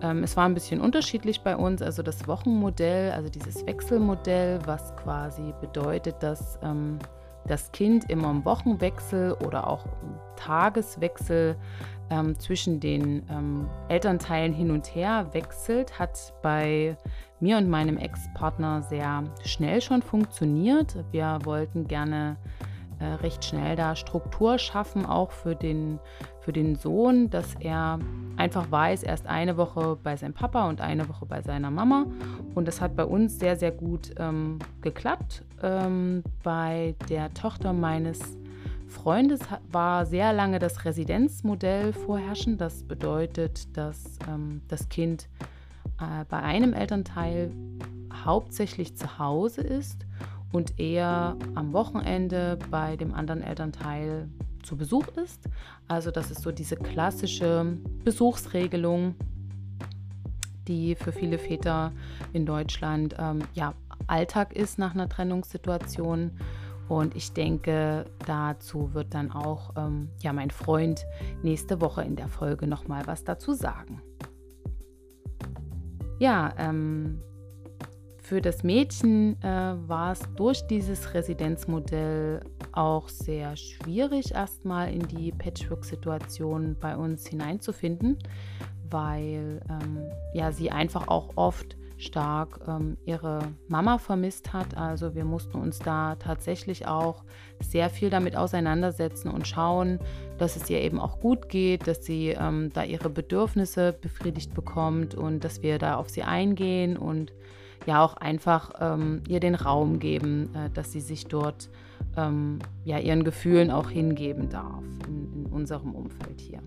ähm, 0.00 0.24
es 0.24 0.36
war 0.36 0.46
ein 0.46 0.54
bisschen 0.54 0.80
unterschiedlich 0.80 1.42
bei 1.42 1.56
uns. 1.56 1.82
Also 1.82 2.02
das 2.02 2.26
Wochenmodell, 2.26 3.12
also 3.12 3.28
dieses 3.28 3.64
Wechselmodell, 3.66 4.60
was 4.64 4.96
quasi 4.96 5.52
bedeutet, 5.60 6.16
dass 6.20 6.58
ähm, 6.62 6.98
das 7.46 7.70
Kind 7.72 8.08
immer 8.08 8.30
im 8.30 8.44
Wochenwechsel 8.44 9.32
oder 9.46 9.66
auch 9.68 9.84
im 9.84 10.14
Tageswechsel 10.36 11.56
ähm, 12.12 12.38
zwischen 12.38 12.78
den 12.78 13.22
ähm, 13.30 13.66
Elternteilen 13.88 14.52
hin 14.52 14.70
und 14.70 14.94
her 14.94 15.28
wechselt, 15.32 15.98
hat 15.98 16.34
bei 16.42 16.96
mir 17.40 17.56
und 17.56 17.68
meinem 17.70 17.96
Ex-Partner 17.96 18.82
sehr 18.82 19.24
schnell 19.44 19.80
schon 19.80 20.02
funktioniert. 20.02 20.96
Wir 21.10 21.38
wollten 21.44 21.88
gerne 21.88 22.36
äh, 23.00 23.14
recht 23.14 23.44
schnell 23.44 23.76
da 23.76 23.96
Struktur 23.96 24.58
schaffen, 24.58 25.06
auch 25.06 25.30
für 25.30 25.56
den, 25.56 25.98
für 26.40 26.52
den 26.52 26.76
Sohn, 26.76 27.30
dass 27.30 27.54
er 27.60 27.98
einfach 28.36 28.70
weiß, 28.70 29.02
er 29.04 29.14
ist 29.14 29.26
eine 29.26 29.56
Woche 29.56 29.98
bei 30.02 30.16
seinem 30.16 30.34
Papa 30.34 30.68
und 30.68 30.80
eine 30.82 31.08
Woche 31.08 31.24
bei 31.24 31.40
seiner 31.40 31.70
Mama. 31.70 32.06
Und 32.54 32.68
das 32.68 32.80
hat 32.80 32.94
bei 32.94 33.04
uns 33.04 33.38
sehr, 33.38 33.56
sehr 33.56 33.72
gut 33.72 34.10
ähm, 34.18 34.58
geklappt. 34.82 35.44
Ähm, 35.62 36.22
bei 36.42 36.94
der 37.08 37.32
Tochter 37.32 37.72
meines 37.72 38.36
Freundes 38.92 39.40
war 39.70 40.06
sehr 40.06 40.32
lange 40.32 40.58
das 40.58 40.84
Residenzmodell 40.84 41.92
vorherrschend. 41.92 42.60
Das 42.60 42.84
bedeutet, 42.84 43.76
dass 43.76 44.18
ähm, 44.28 44.60
das 44.68 44.88
Kind 44.88 45.28
äh, 45.98 46.24
bei 46.28 46.38
einem 46.38 46.74
Elternteil 46.74 47.50
hauptsächlich 48.24 48.96
zu 48.96 49.18
Hause 49.18 49.62
ist 49.62 50.06
und 50.52 50.78
er 50.78 51.36
am 51.54 51.72
Wochenende 51.72 52.58
bei 52.70 52.96
dem 52.96 53.14
anderen 53.14 53.42
Elternteil 53.42 54.28
zu 54.62 54.76
Besuch 54.76 55.08
ist. 55.16 55.48
Also 55.88 56.10
das 56.10 56.30
ist 56.30 56.42
so 56.42 56.52
diese 56.52 56.76
klassische 56.76 57.78
Besuchsregelung, 58.04 59.14
die 60.68 60.94
für 60.94 61.12
viele 61.12 61.38
Väter 61.38 61.92
in 62.32 62.46
Deutschland 62.46 63.16
ähm, 63.18 63.40
ja, 63.54 63.74
Alltag 64.06 64.52
ist 64.52 64.78
nach 64.78 64.94
einer 64.94 65.08
Trennungssituation. 65.08 66.32
Und 66.88 67.14
ich 67.16 67.32
denke, 67.32 68.06
dazu 68.26 68.92
wird 68.94 69.14
dann 69.14 69.30
auch 69.30 69.74
ähm, 69.76 70.08
ja, 70.20 70.32
mein 70.32 70.50
Freund 70.50 71.06
nächste 71.42 71.80
Woche 71.80 72.02
in 72.02 72.16
der 72.16 72.28
Folge 72.28 72.66
nochmal 72.66 73.06
was 73.06 73.24
dazu 73.24 73.54
sagen. 73.54 74.02
Ja, 76.18 76.52
ähm, 76.58 77.20
für 78.22 78.40
das 78.40 78.62
Mädchen 78.62 79.40
äh, 79.42 79.74
war 79.88 80.12
es 80.12 80.20
durch 80.36 80.66
dieses 80.66 81.12
Residenzmodell 81.12 82.40
auch 82.72 83.08
sehr 83.08 83.56
schwierig, 83.56 84.32
erstmal 84.32 84.92
in 84.92 85.06
die 85.08 85.32
Patchwork-Situation 85.32 86.76
bei 86.80 86.96
uns 86.96 87.26
hineinzufinden, 87.26 88.18
weil 88.88 89.60
ähm, 89.68 90.04
ja, 90.32 90.52
sie 90.52 90.70
einfach 90.70 91.08
auch 91.08 91.30
oft 91.36 91.76
stark 92.02 92.60
ähm, 92.66 92.96
ihre 93.04 93.40
Mama 93.68 93.98
vermisst 93.98 94.52
hat. 94.52 94.76
Also 94.76 95.14
wir 95.14 95.24
mussten 95.24 95.58
uns 95.58 95.78
da 95.78 96.16
tatsächlich 96.16 96.86
auch 96.86 97.24
sehr 97.60 97.90
viel 97.90 98.10
damit 98.10 98.36
auseinandersetzen 98.36 99.30
und 99.30 99.46
schauen, 99.46 99.98
dass 100.38 100.56
es 100.56 100.68
ihr 100.68 100.80
eben 100.80 100.98
auch 100.98 101.20
gut 101.20 101.48
geht, 101.48 101.86
dass 101.86 102.04
sie 102.04 102.30
ähm, 102.30 102.70
da 102.74 102.84
ihre 102.84 103.08
Bedürfnisse 103.08 103.92
befriedigt 103.92 104.54
bekommt 104.54 105.14
und 105.14 105.44
dass 105.44 105.62
wir 105.62 105.78
da 105.78 105.96
auf 105.96 106.10
sie 106.10 106.22
eingehen 106.22 106.96
und 106.96 107.32
ja 107.86 108.02
auch 108.04 108.16
einfach 108.16 108.72
ähm, 108.80 109.22
ihr 109.28 109.40
den 109.40 109.54
Raum 109.54 109.98
geben, 109.98 110.54
äh, 110.54 110.70
dass 110.70 110.92
sie 110.92 111.00
sich 111.00 111.26
dort 111.26 111.70
ähm, 112.16 112.58
ja 112.84 112.98
ihren 112.98 113.24
Gefühlen 113.24 113.70
auch 113.70 113.90
hingeben 113.90 114.48
darf 114.48 114.84
in, 115.06 115.32
in 115.32 115.46
unserem 115.46 115.94
Umfeld 115.94 116.40
hier. 116.40 116.60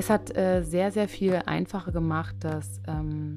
Es 0.00 0.08
hat 0.08 0.34
äh, 0.34 0.62
sehr, 0.62 0.90
sehr 0.90 1.08
viel 1.08 1.42
einfacher 1.44 1.92
gemacht, 1.92 2.34
dass 2.40 2.80
ähm, 2.88 3.36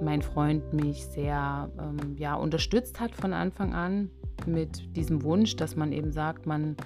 mein 0.00 0.22
Freund 0.22 0.72
mich 0.72 1.04
sehr 1.04 1.68
ähm, 1.80 2.16
ja, 2.16 2.36
unterstützt 2.36 3.00
hat 3.00 3.12
von 3.12 3.32
Anfang 3.32 3.74
an 3.74 4.08
mit 4.46 4.94
diesem 4.94 5.24
Wunsch, 5.24 5.56
dass 5.56 5.74
man 5.74 5.90
eben 5.90 6.12
sagt, 6.12 6.46
man 6.46 6.76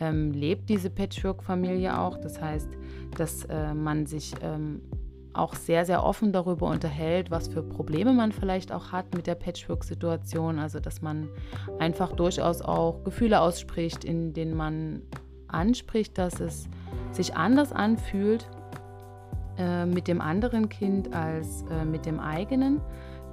ähm, 0.00 0.32
lebt 0.32 0.70
diese 0.70 0.88
Patchwork-Familie 0.88 1.98
auch. 1.98 2.16
Das 2.16 2.40
heißt, 2.40 2.70
dass 3.18 3.44
äh, 3.44 3.74
man 3.74 4.06
sich 4.06 4.32
ähm, 4.40 4.80
auch 5.34 5.54
sehr, 5.56 5.84
sehr 5.84 6.02
offen 6.02 6.32
darüber 6.32 6.68
unterhält, 6.68 7.30
was 7.30 7.48
für 7.48 7.62
Probleme 7.62 8.14
man 8.14 8.32
vielleicht 8.32 8.72
auch 8.72 8.92
hat 8.92 9.14
mit 9.14 9.26
der 9.26 9.34
Patchwork-Situation. 9.34 10.58
Also, 10.58 10.80
dass 10.80 11.02
man 11.02 11.28
einfach 11.78 12.12
durchaus 12.12 12.62
auch 12.62 13.04
Gefühle 13.04 13.42
ausspricht, 13.42 14.06
in 14.06 14.32
denen 14.32 14.56
man 14.56 15.02
anspricht, 15.48 16.18
dass 16.18 16.40
es 16.40 16.68
sich 17.12 17.36
anders 17.36 17.72
anfühlt 17.72 18.48
äh, 19.56 19.86
mit 19.86 20.08
dem 20.08 20.20
anderen 20.20 20.68
Kind 20.68 21.14
als 21.14 21.64
äh, 21.70 21.84
mit 21.84 22.06
dem 22.06 22.20
eigenen. 22.20 22.80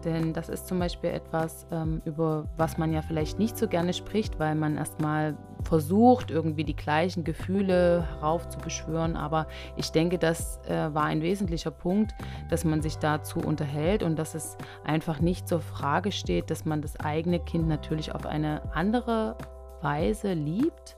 Denn 0.04 0.34
das 0.34 0.50
ist 0.50 0.68
zum 0.68 0.80
Beispiel 0.80 1.12
etwas, 1.12 1.68
ähm, 1.72 2.02
über 2.06 2.46
was 2.58 2.78
man 2.78 2.92
ja 2.92 3.02
vielleicht 3.02 3.40
nicht 3.40 3.58
so 3.58 3.68
gerne 3.68 3.94
spricht, 3.94 4.40
weil 4.40 4.56
man 4.56 4.78
erstmal 4.78 5.38
versucht, 5.64 6.32
irgendwie 6.32 6.64
die 6.64 6.76
gleichen 6.76 7.24
Gefühle 7.24 8.08
heraufzubeschwören. 8.10 9.16
Aber 9.16 9.48
ich 9.78 9.92
denke, 9.92 10.18
das 10.18 10.60
äh, 10.68 10.94
war 10.94 11.04
ein 11.04 11.22
wesentlicher 11.22 11.72
Punkt, 11.72 12.14
dass 12.50 12.66
man 12.66 12.82
sich 12.82 12.98
dazu 12.98 13.40
unterhält 13.40 14.04
und 14.04 14.18
dass 14.18 14.34
es 14.34 14.58
einfach 14.84 15.20
nicht 15.20 15.48
zur 15.48 15.62
Frage 15.62 16.12
steht, 16.12 16.50
dass 16.50 16.66
man 16.66 16.82
das 16.82 17.00
eigene 17.00 17.40
Kind 17.40 17.68
natürlich 17.68 18.14
auf 18.16 18.26
eine 18.26 18.74
andere 18.74 19.38
Weise 19.82 20.34
liebt 20.34 20.98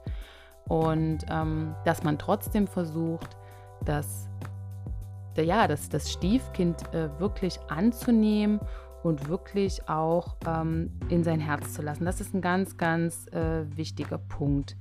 und 0.67 1.20
ähm, 1.29 1.75
dass 1.86 2.03
man 2.03 2.17
trotzdem 2.17 2.67
versucht, 2.67 3.38
dass 3.86 4.27
ja, 5.38 5.67
das, 5.67 5.89
das 5.89 6.12
Stiefkind 6.12 6.93
äh, 6.93 7.10
wirklich 7.20 7.60
anzunehmen 7.67 8.60
und 9.03 9.27
wirklich 9.27 9.89
auch 9.89 10.38
ähm, 10.48 10.91
in 11.10 11.24
sein 11.24 11.39
Herz 11.39 11.74
zu 11.74 11.82
lassen. 11.82 12.05
Das 12.05 12.22
ist 12.22 12.34
ein 12.34 12.41
ganz, 12.41 12.77
ganz 12.77 13.27
äh, 13.27 13.65
wichtiger 13.75 14.17
Punkt. 14.17 14.77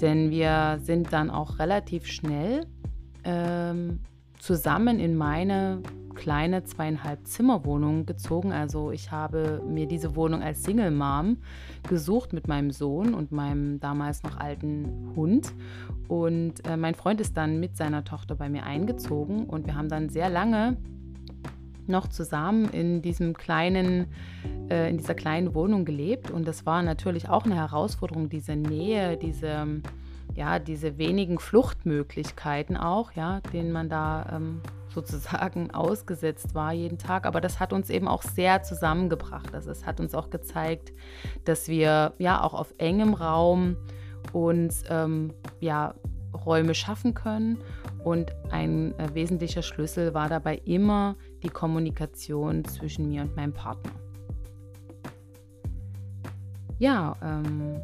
Denn 0.00 0.30
wir 0.30 0.78
sind 0.82 1.12
dann 1.12 1.30
auch 1.30 1.58
relativ 1.58 2.06
schnell 2.06 2.66
ähm, 3.24 4.00
zusammen 4.38 5.00
in 5.00 5.16
meine 5.16 5.82
kleine 6.16 6.64
zweieinhalb 6.64 7.26
Zimmerwohnung 7.26 8.06
gezogen. 8.06 8.52
Also 8.52 8.90
ich 8.90 9.12
habe 9.12 9.62
mir 9.68 9.86
diese 9.86 10.16
Wohnung 10.16 10.42
als 10.42 10.64
Single 10.64 10.90
Mom 10.90 11.36
gesucht 11.88 12.32
mit 12.32 12.48
meinem 12.48 12.72
Sohn 12.72 13.14
und 13.14 13.30
meinem 13.30 13.78
damals 13.78 14.24
noch 14.24 14.38
alten 14.38 15.12
Hund. 15.14 15.52
Und 16.08 16.66
äh, 16.66 16.76
mein 16.76 16.94
Freund 16.94 17.20
ist 17.20 17.36
dann 17.36 17.60
mit 17.60 17.76
seiner 17.76 18.02
Tochter 18.02 18.34
bei 18.34 18.48
mir 18.48 18.64
eingezogen 18.64 19.44
und 19.44 19.66
wir 19.66 19.76
haben 19.76 19.88
dann 19.88 20.08
sehr 20.08 20.28
lange 20.28 20.76
noch 21.86 22.08
zusammen 22.08 22.68
in 22.70 23.02
diesem 23.02 23.34
kleinen, 23.34 24.06
äh, 24.70 24.90
in 24.90 24.96
dieser 24.98 25.14
kleinen 25.14 25.54
Wohnung 25.54 25.84
gelebt. 25.84 26.30
Und 26.30 26.48
das 26.48 26.66
war 26.66 26.82
natürlich 26.82 27.28
auch 27.28 27.44
eine 27.44 27.54
Herausforderung, 27.54 28.28
diese 28.28 28.56
Nähe, 28.56 29.16
diese, 29.16 29.82
ja, 30.34 30.58
diese 30.58 30.98
wenigen 30.98 31.38
Fluchtmöglichkeiten 31.38 32.76
auch, 32.76 33.12
ja, 33.12 33.40
denen 33.52 33.70
man 33.70 33.88
da 33.88 34.26
ähm, 34.34 34.60
sozusagen 34.96 35.70
ausgesetzt 35.74 36.54
war 36.54 36.72
jeden 36.72 36.98
Tag. 36.98 37.26
Aber 37.26 37.40
das 37.40 37.60
hat 37.60 37.72
uns 37.72 37.90
eben 37.90 38.08
auch 38.08 38.22
sehr 38.22 38.62
zusammengebracht. 38.62 39.54
Also 39.54 39.70
es 39.70 39.86
hat 39.86 40.00
uns 40.00 40.14
auch 40.14 40.30
gezeigt, 40.30 40.92
dass 41.44 41.68
wir 41.68 42.14
ja 42.18 42.42
auch 42.42 42.54
auf 42.54 42.74
engem 42.78 43.14
Raum 43.14 43.76
uns 44.32 44.82
ähm, 44.88 45.32
ja, 45.60 45.94
Räume 46.44 46.74
schaffen 46.74 47.14
können. 47.14 47.58
Und 48.02 48.32
ein 48.50 48.98
äh, 48.98 49.14
wesentlicher 49.14 49.62
Schlüssel 49.62 50.14
war 50.14 50.28
dabei 50.28 50.56
immer 50.64 51.16
die 51.42 51.48
Kommunikation 51.48 52.64
zwischen 52.64 53.08
mir 53.08 53.22
und 53.22 53.36
meinem 53.36 53.52
Partner. 53.52 53.92
Ja, 56.78 57.16
ähm, 57.22 57.80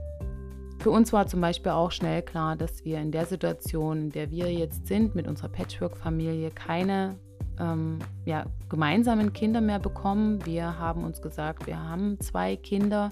für 0.83 0.91
uns 0.91 1.13
war 1.13 1.29
zum 1.29 1.41
Beispiel 1.41 1.71
auch 1.71 1.93
schnell 1.93 2.23
klar, 2.23 2.57
dass 2.57 2.85
wir 2.85 2.99
in 2.99 3.13
der 3.13 3.27
Situation, 3.27 3.99
in 3.99 4.11
der 4.11 4.33
wir 4.33 4.53
jetzt 4.53 4.89
sind, 4.89 5.15
mit 5.15 5.29
unserer 5.29 5.49
Patchwork-Familie, 5.49 6.51
keine 6.51 7.15
ähm, 7.61 8.01
ja, 8.25 8.47
gemeinsamen 8.69 9.33
Kinder 9.33 9.61
mehr 9.61 9.79
bekommen. 9.79 10.45
Wir 10.45 10.81
haben 10.81 11.05
uns 11.05 11.23
gesagt, 11.23 11.69
wir 11.69 11.79
haben 11.79 12.19
zwei 12.19 12.57
Kinder 12.57 13.11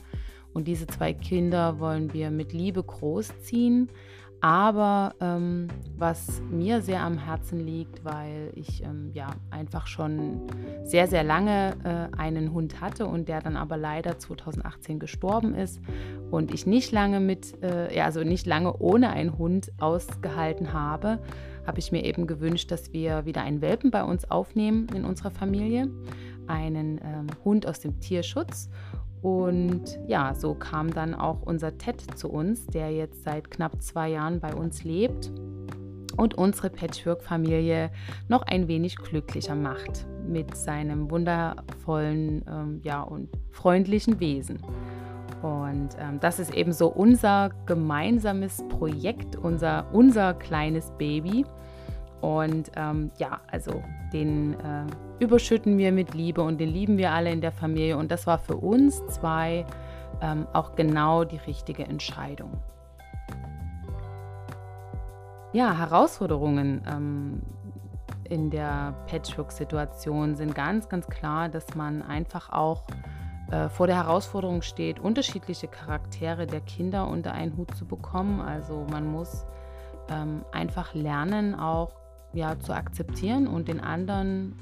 und 0.53 0.67
diese 0.67 0.89
zwei 0.89 1.13
Kinder 1.13 1.79
wollen 1.79 2.13
wir 2.13 2.33
mit 2.33 2.53
Liebe 2.53 2.83
großziehen. 2.83 3.89
Aber 4.43 5.15
ähm, 5.21 5.69
was 5.99 6.41
mir 6.51 6.81
sehr 6.81 7.03
am 7.03 7.19
Herzen 7.19 7.61
liegt, 7.61 8.05
weil 8.05 8.53
ich 8.55 8.83
ähm, 8.83 9.11
ja 9.13 9.29
einfach 9.51 9.87
schon 9.87 10.47
sehr, 10.83 11.07
sehr 11.09 11.23
lange 11.23 11.75
äh, 11.85 12.17
einen 12.17 12.53
Hund 12.53 12.81
hatte 12.81 13.07
und 13.07 13.29
der 13.29 13.43
dann 13.43 13.57
aber 13.57 13.77
leider 13.77 14.19
2018 14.19 14.99
gestorben 14.99 15.55
ist 15.55 15.81
und 16.31 16.55
ich 16.55 16.67
nicht 16.67 16.91
lange 16.91 17.21
mit, 17.21 17.63
äh, 17.63 17.95
ja, 17.95 18.07
also 18.07 18.25
nicht 18.25 18.47
lange 18.47 18.79
ohne 18.79 19.11
einen 19.11 19.37
Hund 19.37 19.73
ausgehalten 19.79 20.73
habe, 20.73 21.19
habe 21.67 21.79
ich 21.79 21.93
mir 21.93 22.05
eben 22.05 22.27
gewünscht, 22.27 22.71
dass 22.71 22.95
wir 22.95 23.27
wieder 23.27 23.43
einen 23.43 23.61
Welpen 23.61 23.91
bei 23.91 24.05
uns 24.05 24.31
aufnehmen 24.31 24.89
in 24.95 25.05
unserer 25.05 25.31
Familie, 25.31 25.91
einen 26.47 26.99
ähm, 27.05 27.27
Hund 27.45 27.67
aus 27.67 27.81
dem 27.81 28.01
Tierschutz. 28.01 28.71
Und 29.23 29.99
ja, 30.07 30.35
so 30.35 30.55
kam 30.55 30.93
dann 30.93 31.15
auch 31.15 31.43
unser 31.43 31.77
Ted 31.77 32.01
zu 32.19 32.31
uns, 32.31 32.67
der 32.67 32.91
jetzt 32.91 33.25
seit 33.25 33.51
knapp 33.51 33.83
zwei 33.83 34.09
Jahren 34.09 34.41
bei 34.41 34.55
uns 34.55 34.83
lebt 34.85 35.31
und 36.17 36.35
unsere 36.35 36.71
Patchwork-Familie 36.71 37.91
noch 38.29 38.43
ein 38.43 38.69
wenig 38.69 38.97
glücklicher 38.97 39.55
macht 39.55 40.07
mit 40.27 40.57
seinem 40.57 41.11
wundervollen 41.11 42.45
ähm, 42.49 42.81
ja, 42.83 43.03
und 43.03 43.29
freundlichen 43.51 44.21
Wesen. 44.21 44.59
Und 45.43 45.97
ähm, 45.99 46.21
das 46.21 46.39
ist 46.39 46.55
eben 46.55 46.73
so 46.73 46.89
unser 46.89 47.51
gemeinsames 47.67 48.63
Projekt, 48.69 49.37
unser, 49.37 49.87
unser 49.93 50.35
kleines 50.35 50.91
Baby. 50.99 51.47
Und 52.21 52.71
ähm, 52.77 53.11
ja, 53.19 53.41
also 53.51 53.83
den 54.13 54.55
äh, 54.61 54.85
überschütten 55.21 55.79
wir 55.79 55.93
mit 55.93 56.15
Liebe 56.15 56.43
und 56.43 56.59
den 56.59 56.71
lieben 56.71 56.99
wir 56.99 57.13
alle 57.13 57.31
in 57.31 57.41
der 57.41 57.53
Familie. 57.53 57.97
Und 57.97 58.11
das 58.11 58.27
war 58.27 58.39
für 58.39 58.57
uns 58.57 59.07
zwei 59.09 59.65
ähm, 60.21 60.47
auch 60.53 60.75
genau 60.75 61.25
die 61.25 61.37
richtige 61.37 61.85
Entscheidung. 61.85 62.59
Ja, 65.53 65.77
Herausforderungen 65.77 66.83
ähm, 66.89 67.43
in 68.25 68.51
der 68.51 68.95
Patchwork-Situation 69.09 70.37
sind 70.37 70.55
ganz, 70.55 70.89
ganz 70.89 71.07
klar, 71.09 71.49
dass 71.49 71.75
man 71.75 72.03
einfach 72.03 72.51
auch 72.51 72.85
äh, 73.51 73.69
vor 73.69 73.87
der 73.87 73.97
Herausforderung 73.97 74.63
steht, 74.63 75.01
unterschiedliche 75.01 75.67
Charaktere 75.67 76.47
der 76.47 76.61
Kinder 76.61 77.09
unter 77.09 77.33
einen 77.33 77.57
Hut 77.57 77.75
zu 77.75 77.85
bekommen. 77.85 78.41
Also 78.41 78.87
man 78.91 79.07
muss 79.11 79.45
ähm, 80.09 80.45
einfach 80.53 80.95
lernen, 80.95 81.55
auch 81.55 81.91
ja, 82.33 82.59
zu 82.61 82.73
akzeptieren 82.73 83.49
und 83.49 83.67
den 83.67 83.81
anderen 83.81 84.57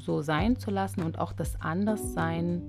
so 0.00 0.22
sein 0.22 0.56
zu 0.56 0.70
lassen 0.70 1.02
und 1.02 1.18
auch 1.18 1.32
das 1.32 1.60
Anderssein 1.60 2.62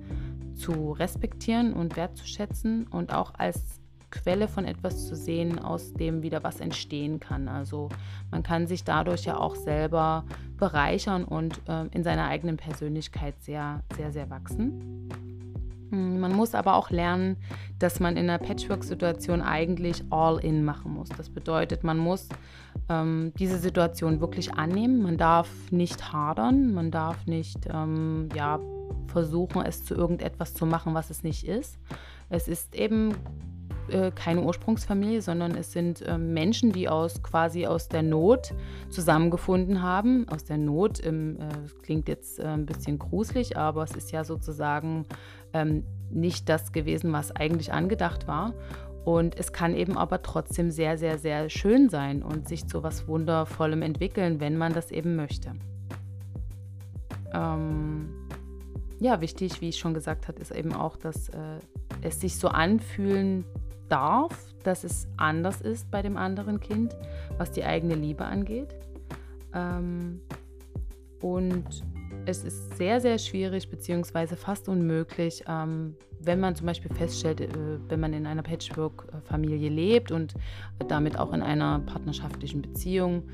zu 0.54 0.92
respektieren 0.92 1.72
und 1.72 1.96
wertzuschätzen 1.96 2.86
und 2.86 3.12
auch 3.12 3.32
als 3.34 3.80
Quelle 4.10 4.46
von 4.46 4.66
etwas 4.66 5.08
zu 5.08 5.16
sehen, 5.16 5.58
aus 5.58 5.94
dem 5.94 6.22
wieder 6.22 6.44
was 6.44 6.60
entstehen 6.60 7.18
kann. 7.18 7.48
Also 7.48 7.88
man 8.30 8.42
kann 8.42 8.66
sich 8.66 8.84
dadurch 8.84 9.24
ja 9.24 9.38
auch 9.38 9.56
selber 9.56 10.24
bereichern 10.58 11.24
und 11.24 11.60
äh, 11.66 11.86
in 11.92 12.04
seiner 12.04 12.26
eigenen 12.28 12.58
Persönlichkeit 12.58 13.34
sehr, 13.42 13.82
sehr, 13.96 14.12
sehr 14.12 14.28
wachsen. 14.28 15.08
Hm, 15.92 16.20
man 16.20 16.32
muss 16.32 16.54
aber 16.54 16.74
auch 16.74 16.90
lernen, 16.90 17.36
dass 17.78 18.00
man 18.00 18.16
in 18.16 18.28
einer 18.28 18.38
Patchwork-Situation 18.38 19.42
eigentlich 19.42 20.02
all-in 20.10 20.64
machen 20.64 20.94
muss. 20.94 21.10
Das 21.10 21.28
bedeutet, 21.28 21.84
man 21.84 21.98
muss 21.98 22.28
ähm, 22.88 23.32
diese 23.38 23.58
Situation 23.58 24.20
wirklich 24.20 24.54
annehmen. 24.54 25.02
Man 25.02 25.18
darf 25.18 25.48
nicht 25.70 26.12
hadern, 26.12 26.72
man 26.72 26.90
darf 26.90 27.26
nicht 27.26 27.68
ähm, 27.70 28.30
ja, 28.34 28.58
versuchen, 29.06 29.62
es 29.62 29.84
zu 29.84 29.94
irgendetwas 29.94 30.54
zu 30.54 30.64
machen, 30.64 30.94
was 30.94 31.10
es 31.10 31.22
nicht 31.22 31.46
ist. 31.46 31.78
Es 32.30 32.48
ist 32.48 32.74
eben 32.74 33.14
äh, 33.88 34.10
keine 34.14 34.42
Ursprungsfamilie, 34.42 35.22
sondern 35.22 35.56
es 35.56 35.72
sind 35.72 36.02
äh, 36.02 36.18
Menschen, 36.18 36.72
die 36.72 36.88
aus 36.88 37.22
quasi 37.22 37.66
aus 37.66 37.88
der 37.88 38.02
Not 38.02 38.54
zusammengefunden 38.90 39.82
haben. 39.82 40.28
Aus 40.28 40.44
der 40.44 40.58
Not, 40.58 41.00
im, 41.00 41.36
äh, 41.36 41.48
klingt 41.82 42.08
jetzt 42.08 42.38
äh, 42.38 42.44
ein 42.44 42.66
bisschen 42.66 42.98
gruselig, 42.98 43.56
aber 43.56 43.82
es 43.84 43.92
ist 43.92 44.12
ja 44.12 44.24
sozusagen 44.24 45.06
ähm, 45.52 45.84
nicht 46.10 46.48
das 46.48 46.72
gewesen, 46.72 47.12
was 47.12 47.34
eigentlich 47.34 47.72
angedacht 47.72 48.26
war. 48.26 48.54
Und 49.04 49.38
es 49.38 49.52
kann 49.52 49.74
eben 49.74 49.98
aber 49.98 50.22
trotzdem 50.22 50.70
sehr, 50.70 50.96
sehr, 50.96 51.18
sehr 51.18 51.50
schön 51.50 51.88
sein 51.88 52.22
und 52.22 52.48
sich 52.48 52.68
zu 52.68 52.82
was 52.82 53.08
Wundervollem 53.08 53.82
entwickeln, 53.82 54.38
wenn 54.38 54.56
man 54.56 54.72
das 54.72 54.92
eben 54.92 55.16
möchte. 55.16 55.52
Ähm, 57.34 58.10
ja, 59.00 59.20
wichtig, 59.20 59.60
wie 59.60 59.70
ich 59.70 59.78
schon 59.78 59.94
gesagt 59.94 60.28
habe, 60.28 60.38
ist 60.40 60.52
eben 60.52 60.72
auch, 60.72 60.96
dass 60.96 61.28
äh, 61.30 61.58
es 62.02 62.20
sich 62.20 62.38
so 62.38 62.48
anfühlen 62.48 63.44
darf, 63.92 64.54
dass 64.64 64.84
es 64.84 65.06
anders 65.18 65.60
ist 65.60 65.90
bei 65.90 66.00
dem 66.02 66.16
anderen 66.16 66.60
Kind, 66.60 66.96
was 67.36 67.50
die 67.50 67.64
eigene 67.64 67.94
Liebe 67.94 68.24
angeht. 68.24 68.74
Ähm, 69.54 70.22
und 71.20 71.84
es 72.24 72.42
ist 72.44 72.76
sehr, 72.76 73.00
sehr 73.00 73.18
schwierig, 73.18 73.68
beziehungsweise 73.68 74.36
fast 74.36 74.68
unmöglich, 74.68 75.44
ähm, 75.46 75.96
wenn 76.20 76.40
man 76.40 76.54
zum 76.54 76.66
Beispiel 76.66 76.94
feststellt, 76.94 77.40
äh, 77.40 77.48
wenn 77.88 78.00
man 78.00 78.12
in 78.12 78.26
einer 78.26 78.42
Patchwork-Familie 78.42 79.68
lebt 79.68 80.12
und 80.12 80.34
damit 80.88 81.18
auch 81.18 81.32
in 81.32 81.42
einer 81.42 81.80
partnerschaftlichen 81.80 82.62
Beziehung, 82.62 83.24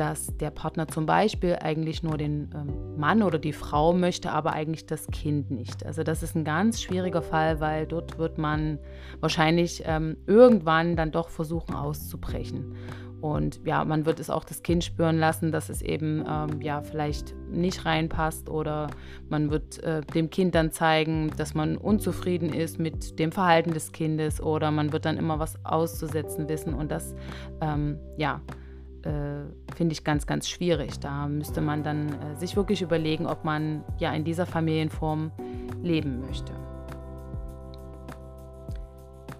dass 0.00 0.34
der 0.38 0.50
Partner 0.50 0.88
zum 0.88 1.04
Beispiel 1.04 1.58
eigentlich 1.60 2.02
nur 2.02 2.16
den 2.16 2.50
ähm, 2.54 2.98
Mann 2.98 3.22
oder 3.22 3.38
die 3.38 3.52
Frau 3.52 3.92
möchte, 3.92 4.32
aber 4.32 4.54
eigentlich 4.54 4.86
das 4.86 5.06
Kind 5.08 5.50
nicht. 5.50 5.84
Also 5.84 6.02
das 6.04 6.22
ist 6.22 6.34
ein 6.34 6.44
ganz 6.44 6.80
schwieriger 6.80 7.20
Fall, 7.20 7.60
weil 7.60 7.86
dort 7.86 8.16
wird 8.16 8.38
man 8.38 8.78
wahrscheinlich 9.20 9.82
ähm, 9.84 10.16
irgendwann 10.26 10.96
dann 10.96 11.12
doch 11.12 11.28
versuchen 11.28 11.74
auszubrechen. 11.74 12.76
Und 13.20 13.60
ja, 13.66 13.84
man 13.84 14.06
wird 14.06 14.20
es 14.20 14.30
auch 14.30 14.44
das 14.44 14.62
Kind 14.62 14.84
spüren 14.84 15.18
lassen, 15.18 15.52
dass 15.52 15.68
es 15.68 15.82
eben 15.82 16.24
ähm, 16.26 16.62
ja 16.62 16.80
vielleicht 16.80 17.34
nicht 17.50 17.84
reinpasst 17.84 18.48
oder 18.48 18.88
man 19.28 19.50
wird 19.50 19.82
äh, 19.82 20.00
dem 20.00 20.30
Kind 20.30 20.54
dann 20.54 20.72
zeigen, 20.72 21.30
dass 21.36 21.52
man 21.52 21.76
unzufrieden 21.76 22.54
ist 22.54 22.78
mit 22.78 23.18
dem 23.18 23.32
Verhalten 23.32 23.74
des 23.74 23.92
Kindes 23.92 24.40
oder 24.40 24.70
man 24.70 24.94
wird 24.94 25.04
dann 25.04 25.18
immer 25.18 25.38
was 25.38 25.62
auszusetzen 25.62 26.48
wissen 26.48 26.72
und 26.72 26.90
das 26.90 27.14
ähm, 27.60 27.98
ja 28.16 28.40
äh, 29.04 29.74
finde 29.74 29.92
ich 29.92 30.04
ganz, 30.04 30.26
ganz 30.26 30.48
schwierig. 30.48 30.98
Da 31.00 31.26
müsste 31.26 31.60
man 31.60 31.82
dann 31.82 32.08
äh, 32.08 32.36
sich 32.36 32.56
wirklich 32.56 32.82
überlegen, 32.82 33.26
ob 33.26 33.44
man 33.44 33.84
ja 33.98 34.12
in 34.12 34.24
dieser 34.24 34.46
Familienform 34.46 35.32
leben 35.82 36.20
möchte. 36.20 36.52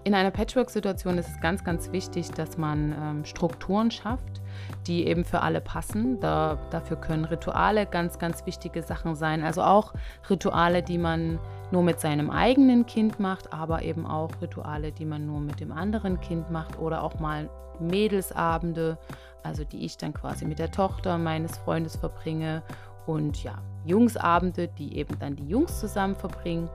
In 0.03 0.15
einer 0.15 0.31
Patchwork-Situation 0.31 1.19
ist 1.19 1.29
es 1.29 1.39
ganz, 1.41 1.63
ganz 1.63 1.91
wichtig, 1.91 2.31
dass 2.31 2.57
man 2.57 2.95
ähm, 2.99 3.25
Strukturen 3.25 3.91
schafft, 3.91 4.41
die 4.87 5.05
eben 5.05 5.23
für 5.23 5.41
alle 5.41 5.61
passen. 5.61 6.19
Da, 6.19 6.57
dafür 6.71 6.97
können 6.97 7.23
Rituale 7.25 7.85
ganz, 7.85 8.17
ganz 8.17 8.43
wichtige 8.47 8.81
Sachen 8.81 9.13
sein. 9.13 9.43
Also 9.43 9.61
auch 9.61 9.93
Rituale, 10.27 10.81
die 10.81 10.97
man 10.97 11.37
nur 11.71 11.83
mit 11.83 11.99
seinem 11.99 12.31
eigenen 12.31 12.87
Kind 12.87 13.19
macht, 13.19 13.53
aber 13.53 13.83
eben 13.83 14.07
auch 14.07 14.31
Rituale, 14.41 14.91
die 14.91 15.05
man 15.05 15.27
nur 15.27 15.39
mit 15.39 15.59
dem 15.59 15.71
anderen 15.71 16.19
Kind 16.19 16.49
macht 16.49 16.79
oder 16.79 17.03
auch 17.03 17.19
mal 17.19 17.47
Mädelsabende, 17.79 18.97
also 19.43 19.63
die 19.63 19.85
ich 19.85 19.97
dann 19.97 20.13
quasi 20.13 20.45
mit 20.45 20.59
der 20.59 20.71
Tochter 20.71 21.17
meines 21.17 21.57
Freundes 21.57 21.95
verbringe 21.95 22.63
und 23.05 23.43
ja, 23.43 23.61
Jungsabende, 23.85 24.67
die 24.67 24.97
eben 24.97 25.17
dann 25.19 25.35
die 25.35 25.47
Jungs 25.47 25.79
zusammen 25.79 26.15
verbringen. 26.15 26.69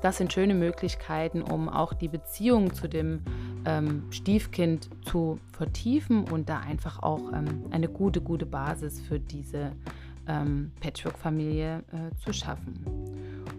Das 0.00 0.18
sind 0.18 0.32
schöne 0.32 0.54
Möglichkeiten, 0.54 1.42
um 1.42 1.68
auch 1.68 1.92
die 1.92 2.08
Beziehung 2.08 2.72
zu 2.72 2.88
dem 2.88 3.22
ähm, 3.64 4.04
Stiefkind 4.10 4.88
zu 5.04 5.38
vertiefen 5.52 6.24
und 6.24 6.48
da 6.48 6.60
einfach 6.60 7.02
auch 7.02 7.32
ähm, 7.32 7.64
eine 7.70 7.88
gute, 7.88 8.20
gute 8.20 8.46
Basis 8.46 9.00
für 9.00 9.18
diese 9.18 9.72
ähm, 10.28 10.70
Patchwork-Familie 10.80 11.82
äh, 11.92 12.16
zu 12.16 12.32
schaffen. 12.32 12.84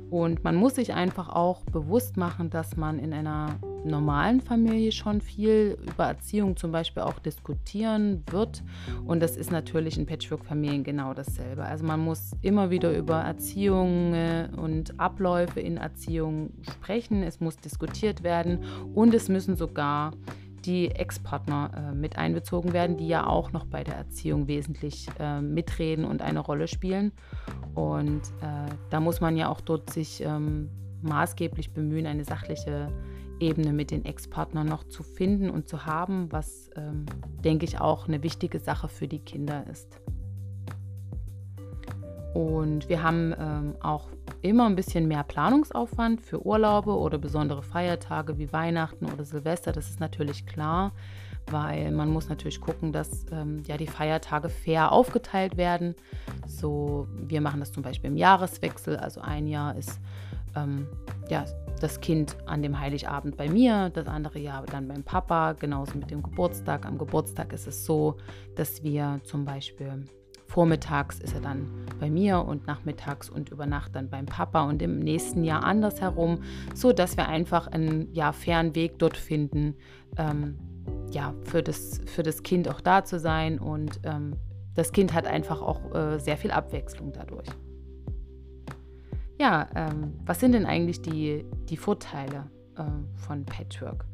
Und 0.09 0.43
man 0.43 0.55
muss 0.55 0.75
sich 0.75 0.93
einfach 0.93 1.29
auch 1.29 1.63
bewusst 1.65 2.15
machen, 2.15 2.49
dass 2.49 2.77
man 2.77 2.99
in 2.99 3.13
einer 3.13 3.57
normalen 3.85 4.41
Familie 4.41 4.91
schon 4.91 5.21
viel 5.21 5.77
über 5.81 6.05
Erziehung 6.05 6.57
zum 6.57 6.71
Beispiel 6.71 7.03
auch 7.03 7.19
diskutieren 7.19 8.23
wird. 8.29 8.63
Und 9.05 9.21
das 9.21 9.37
ist 9.37 9.51
natürlich 9.51 9.97
in 9.97 10.05
Patchwork-Familien 10.05 10.83
genau 10.83 11.13
dasselbe. 11.13 11.63
Also 11.63 11.85
man 11.85 11.99
muss 11.99 12.31
immer 12.41 12.69
wieder 12.69 12.95
über 12.95 13.21
Erziehung 13.21 14.13
und 14.57 14.99
Abläufe 14.99 15.59
in 15.59 15.77
Erziehung 15.77 16.51
sprechen. 16.61 17.23
Es 17.23 17.39
muss 17.39 17.57
diskutiert 17.57 18.23
werden 18.23 18.63
und 18.93 19.13
es 19.13 19.29
müssen 19.29 19.55
sogar 19.55 20.11
die 20.65 20.91
Ex-Partner 20.91 21.71
äh, 21.75 21.95
mit 21.95 22.17
einbezogen 22.17 22.73
werden, 22.73 22.97
die 22.97 23.07
ja 23.07 23.25
auch 23.25 23.51
noch 23.51 23.65
bei 23.65 23.83
der 23.83 23.95
Erziehung 23.95 24.47
wesentlich 24.47 25.07
äh, 25.19 25.41
mitreden 25.41 26.05
und 26.05 26.21
eine 26.21 26.39
Rolle 26.39 26.67
spielen. 26.67 27.11
Und 27.75 28.21
äh, 28.41 28.69
da 28.89 28.99
muss 28.99 29.21
man 29.21 29.37
ja 29.37 29.49
auch 29.49 29.61
dort 29.61 29.89
sich 29.89 30.21
ähm, 30.21 30.69
maßgeblich 31.01 31.71
bemühen, 31.71 32.05
eine 32.05 32.25
sachliche 32.25 32.91
Ebene 33.39 33.73
mit 33.73 33.91
den 33.91 34.05
Ex-Partnern 34.05 34.67
noch 34.67 34.83
zu 34.83 35.03
finden 35.03 35.49
und 35.49 35.67
zu 35.67 35.85
haben, 35.85 36.31
was, 36.31 36.69
ähm, 36.75 37.05
denke 37.43 37.65
ich, 37.65 37.79
auch 37.79 38.07
eine 38.07 38.23
wichtige 38.23 38.59
Sache 38.59 38.87
für 38.87 39.07
die 39.07 39.19
Kinder 39.19 39.65
ist. 39.67 39.99
Und 42.33 42.89
wir 42.89 43.01
haben 43.01 43.33
ähm, 43.37 43.75
auch 43.81 44.07
immer 44.41 44.67
ein 44.67 44.75
bisschen 44.75 45.07
mehr 45.07 45.23
Planungsaufwand 45.23 46.21
für 46.21 46.45
Urlaube 46.45 46.95
oder 46.95 47.17
besondere 47.17 47.63
Feiertage 47.63 48.37
wie 48.37 48.53
Weihnachten 48.53 49.05
oder 49.05 49.25
Silvester. 49.25 49.71
Das 49.71 49.89
ist 49.89 49.99
natürlich 49.99 50.45
klar, 50.45 50.91
weil 51.47 51.91
man 51.91 52.09
muss 52.09 52.29
natürlich 52.29 52.61
gucken, 52.61 52.93
dass 52.93 53.25
ähm, 53.31 53.63
ja 53.65 53.77
die 53.77 53.87
Feiertage 53.87 54.49
fair 54.49 54.91
aufgeteilt 54.91 55.57
werden. 55.57 55.95
So, 56.47 57.07
wir 57.15 57.41
machen 57.41 57.59
das 57.59 57.71
zum 57.71 57.83
Beispiel 57.83 58.11
im 58.11 58.17
Jahreswechsel. 58.17 58.97
Also 58.97 59.21
ein 59.21 59.47
Jahr 59.47 59.75
ist 59.75 59.99
ähm, 60.55 60.87
ja 61.29 61.45
das 61.79 62.01
Kind 62.01 62.35
an 62.45 62.61
dem 62.61 62.79
Heiligabend 62.79 63.37
bei 63.37 63.49
mir, 63.49 63.89
das 63.89 64.07
andere 64.07 64.39
Jahr 64.39 64.65
dann 64.65 64.87
beim 64.87 65.03
Papa, 65.03 65.53
genauso 65.53 65.97
mit 65.97 66.11
dem 66.11 66.21
Geburtstag. 66.21 66.85
Am 66.85 66.97
Geburtstag 66.97 67.53
ist 67.53 67.67
es 67.67 67.85
so, 67.85 68.17
dass 68.55 68.83
wir 68.83 69.21
zum 69.23 69.45
Beispiel 69.45 70.05
vormittags 70.49 71.19
ist 71.19 71.35
er 71.35 71.41
dann 71.41 71.69
bei 71.99 72.09
mir 72.09 72.39
und 72.39 72.65
nachmittags 72.65 73.29
und 73.29 73.49
über 73.49 73.67
Nacht 73.67 73.95
dann 73.95 74.09
beim 74.09 74.25
Papa 74.25 74.63
und 74.63 74.81
im 74.81 74.97
nächsten 74.97 75.43
Jahr 75.43 75.63
andersherum, 75.63 76.39
so 76.73 76.91
dass 76.91 77.17
wir 77.17 77.27
einfach 77.27 77.67
einen 77.67 78.11
ja, 78.13 78.31
fairen 78.31 78.73
Weg 78.73 78.97
dort 78.97 79.15
finden, 79.15 79.75
ähm, 80.17 80.57
ja, 81.11 81.35
für 81.43 81.61
das, 81.61 82.01
für 82.07 82.23
das 82.23 82.41
Kind 82.41 82.67
auch 82.67 82.81
da 82.81 83.05
zu 83.05 83.19
sein 83.19 83.59
und 83.59 83.99
ähm, 84.03 84.33
das 84.73 84.91
Kind 84.91 85.13
hat 85.13 85.27
einfach 85.27 85.61
auch 85.61 85.93
äh, 85.93 86.19
sehr 86.19 86.37
viel 86.37 86.51
Abwechslung 86.51 87.11
dadurch. 87.11 87.47
Ja, 89.39 89.67
ähm, 89.73 90.15
was 90.25 90.41
sind 90.41 90.51
denn 90.51 90.65
eigentlich 90.65 91.01
die, 91.01 91.45
die 91.69 91.77
Vorteile 91.77 92.49
äh, 92.75 92.83
von 93.15 93.45
Patchwork? 93.45 94.05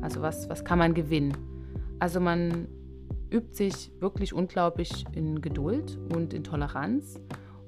Also 0.00 0.22
was, 0.22 0.48
was 0.48 0.64
kann 0.64 0.78
man 0.80 0.92
gewinnen? 0.92 1.36
Also 2.00 2.18
man 2.18 2.66
übt 3.30 3.54
sich 3.54 3.92
wirklich 4.00 4.34
unglaublich 4.34 5.04
in 5.12 5.40
Geduld 5.40 6.00
und 6.12 6.34
in 6.34 6.42
Toleranz. 6.42 7.20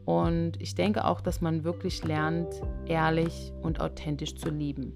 Und 0.05 0.61
ich 0.61 0.75
denke 0.75 1.05
auch, 1.05 1.21
dass 1.21 1.41
man 1.41 1.63
wirklich 1.63 2.03
lernt, 2.03 2.61
ehrlich 2.87 3.53
und 3.63 3.81
authentisch 3.81 4.35
zu 4.35 4.51
lieben. 4.51 4.95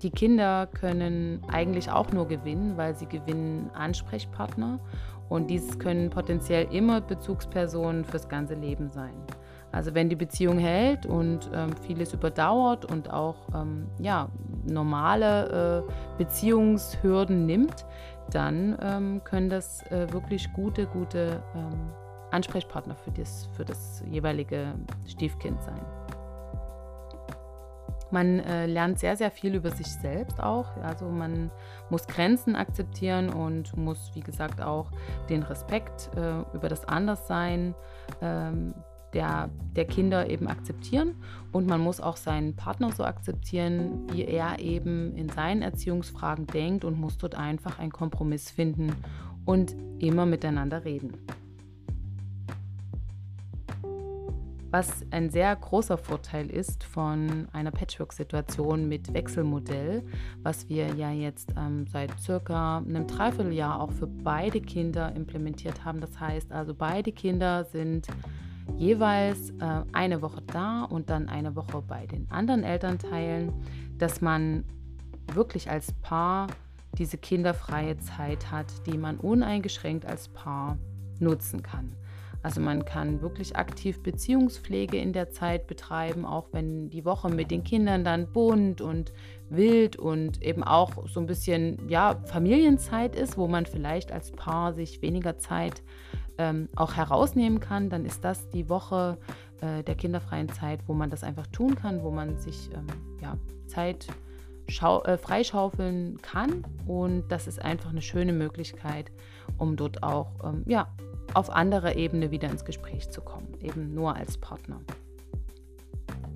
Die 0.00 0.10
Kinder 0.10 0.66
können 0.68 1.42
eigentlich 1.48 1.90
auch 1.90 2.10
nur 2.12 2.28
gewinnen, 2.28 2.78
weil 2.78 2.96
sie 2.96 3.06
gewinnen 3.06 3.70
Ansprechpartner 3.74 4.80
Und 5.28 5.50
dieses 5.50 5.78
können 5.78 6.08
potenziell 6.08 6.66
immer 6.72 7.02
Bezugspersonen 7.02 8.06
fürs 8.06 8.26
ganze 8.26 8.54
Leben 8.54 8.88
sein. 8.88 9.12
Also 9.72 9.94
wenn 9.94 10.08
die 10.08 10.16
Beziehung 10.16 10.58
hält 10.58 11.06
und 11.06 11.50
ähm, 11.54 11.70
vieles 11.86 12.12
überdauert 12.12 12.84
und 12.84 13.12
auch 13.12 13.36
ähm, 13.54 13.86
ja, 13.98 14.28
normale 14.66 15.84
äh, 15.86 16.18
Beziehungshürden 16.18 17.46
nimmt, 17.46 17.86
dann 18.30 18.76
ähm, 18.82 19.20
können 19.24 19.48
das 19.48 19.82
äh, 19.90 20.12
wirklich 20.12 20.52
gute, 20.52 20.86
gute 20.86 21.42
ähm, 21.54 21.92
Ansprechpartner 22.30 22.96
für 22.96 23.10
das, 23.12 23.48
für 23.56 23.64
das 23.64 24.02
jeweilige 24.10 24.74
Stiefkind 25.06 25.60
sein. 25.62 25.80
Man 28.10 28.40
äh, 28.40 28.66
lernt 28.66 28.98
sehr, 28.98 29.16
sehr 29.16 29.30
viel 29.30 29.54
über 29.54 29.70
sich 29.70 29.86
selbst 29.86 30.42
auch. 30.42 30.76
Also 30.82 31.06
man 31.06 31.50
muss 31.90 32.06
Grenzen 32.08 32.56
akzeptieren 32.56 33.30
und 33.30 33.76
muss, 33.76 34.10
wie 34.14 34.20
gesagt, 34.20 34.60
auch 34.60 34.90
den 35.28 35.44
Respekt 35.44 36.10
äh, 36.16 36.40
über 36.52 36.68
das 36.68 36.84
Anderssein 36.84 37.74
ähm, 38.20 38.74
der, 39.12 39.50
der 39.76 39.84
Kinder 39.84 40.28
eben 40.28 40.48
akzeptieren. 40.48 41.14
Und 41.52 41.66
man 41.66 41.80
muss 41.80 42.00
auch 42.00 42.16
seinen 42.16 42.54
Partner 42.54 42.92
so 42.92 43.04
akzeptieren, 43.04 44.06
wie 44.12 44.24
er 44.24 44.58
eben 44.58 45.16
in 45.16 45.28
seinen 45.28 45.62
Erziehungsfragen 45.62 46.46
denkt 46.46 46.84
und 46.84 46.98
muss 46.98 47.18
dort 47.18 47.34
einfach 47.34 47.78
einen 47.78 47.92
Kompromiss 47.92 48.50
finden 48.50 48.92
und 49.44 49.74
immer 49.98 50.26
miteinander 50.26 50.84
reden. 50.84 51.14
Was 54.72 55.04
ein 55.10 55.30
sehr 55.30 55.54
großer 55.56 55.98
Vorteil 55.98 56.48
ist 56.48 56.84
von 56.84 57.48
einer 57.52 57.72
Patchwork-Situation 57.72 58.88
mit 58.88 59.12
Wechselmodell, 59.12 60.04
was 60.44 60.68
wir 60.68 60.94
ja 60.94 61.10
jetzt 61.10 61.52
ähm, 61.56 61.88
seit 61.88 62.20
circa 62.20 62.78
einem 62.78 63.08
Dreivierteljahr 63.08 63.80
auch 63.80 63.90
für 63.90 64.06
beide 64.06 64.60
Kinder 64.60 65.12
implementiert 65.16 65.84
haben. 65.84 66.00
Das 66.00 66.20
heißt 66.20 66.52
also, 66.52 66.72
beide 66.72 67.10
Kinder 67.10 67.64
sind 67.64 68.06
jeweils 68.76 69.50
äh, 69.50 69.82
eine 69.92 70.22
Woche 70.22 70.42
da 70.46 70.84
und 70.84 71.10
dann 71.10 71.28
eine 71.28 71.56
Woche 71.56 71.82
bei 71.82 72.06
den 72.06 72.30
anderen 72.30 72.64
Elternteilen, 72.64 73.52
dass 73.98 74.20
man 74.20 74.64
wirklich 75.32 75.70
als 75.70 75.92
Paar 76.02 76.48
diese 76.98 77.18
kinderfreie 77.18 77.98
Zeit 77.98 78.50
hat, 78.50 78.66
die 78.86 78.98
man 78.98 79.16
uneingeschränkt 79.18 80.04
als 80.06 80.28
Paar 80.28 80.78
nutzen 81.18 81.62
kann. 81.62 81.94
Also 82.42 82.60
man 82.60 82.86
kann 82.86 83.20
wirklich 83.20 83.56
aktiv 83.56 84.02
Beziehungspflege 84.02 84.96
in 84.96 85.12
der 85.12 85.30
Zeit 85.30 85.66
betreiben, 85.66 86.24
auch 86.24 86.48
wenn 86.52 86.88
die 86.88 87.04
Woche 87.04 87.28
mit 87.28 87.50
den 87.50 87.64
Kindern 87.64 88.02
dann 88.02 88.32
bunt 88.32 88.80
und 88.80 89.12
wild 89.50 89.96
und 89.96 90.42
eben 90.42 90.64
auch 90.64 91.06
so 91.06 91.20
ein 91.20 91.26
bisschen 91.26 91.86
ja, 91.88 92.22
Familienzeit 92.24 93.14
ist, 93.14 93.36
wo 93.36 93.46
man 93.46 93.66
vielleicht 93.66 94.10
als 94.10 94.32
Paar 94.32 94.72
sich 94.72 95.02
weniger 95.02 95.36
Zeit 95.38 95.82
ähm, 96.40 96.70
auch 96.74 96.94
herausnehmen 96.94 97.60
kann, 97.60 97.90
dann 97.90 98.06
ist 98.06 98.24
das 98.24 98.48
die 98.48 98.70
Woche 98.70 99.18
äh, 99.60 99.82
der 99.84 99.94
kinderfreien 99.94 100.48
Zeit, 100.48 100.80
wo 100.86 100.94
man 100.94 101.10
das 101.10 101.22
einfach 101.22 101.46
tun 101.48 101.74
kann, 101.74 102.02
wo 102.02 102.10
man 102.10 102.38
sich 102.38 102.70
ähm, 102.72 102.86
ja, 103.20 103.36
Zeit 103.66 104.06
äh, 104.68 105.18
freischaufeln 105.18 106.18
kann. 106.22 106.64
Und 106.86 107.28
das 107.28 107.46
ist 107.46 107.60
einfach 107.60 107.90
eine 107.90 108.00
schöne 108.00 108.32
Möglichkeit, 108.32 109.12
um 109.58 109.76
dort 109.76 110.02
auch 110.02 110.32
ähm, 110.42 110.64
ja, 110.66 110.88
auf 111.34 111.50
anderer 111.50 111.94
Ebene 111.94 112.30
wieder 112.30 112.50
ins 112.50 112.64
Gespräch 112.64 113.10
zu 113.10 113.20
kommen, 113.20 113.52
eben 113.60 113.94
nur 113.94 114.16
als 114.16 114.38
Partner. 114.38 114.80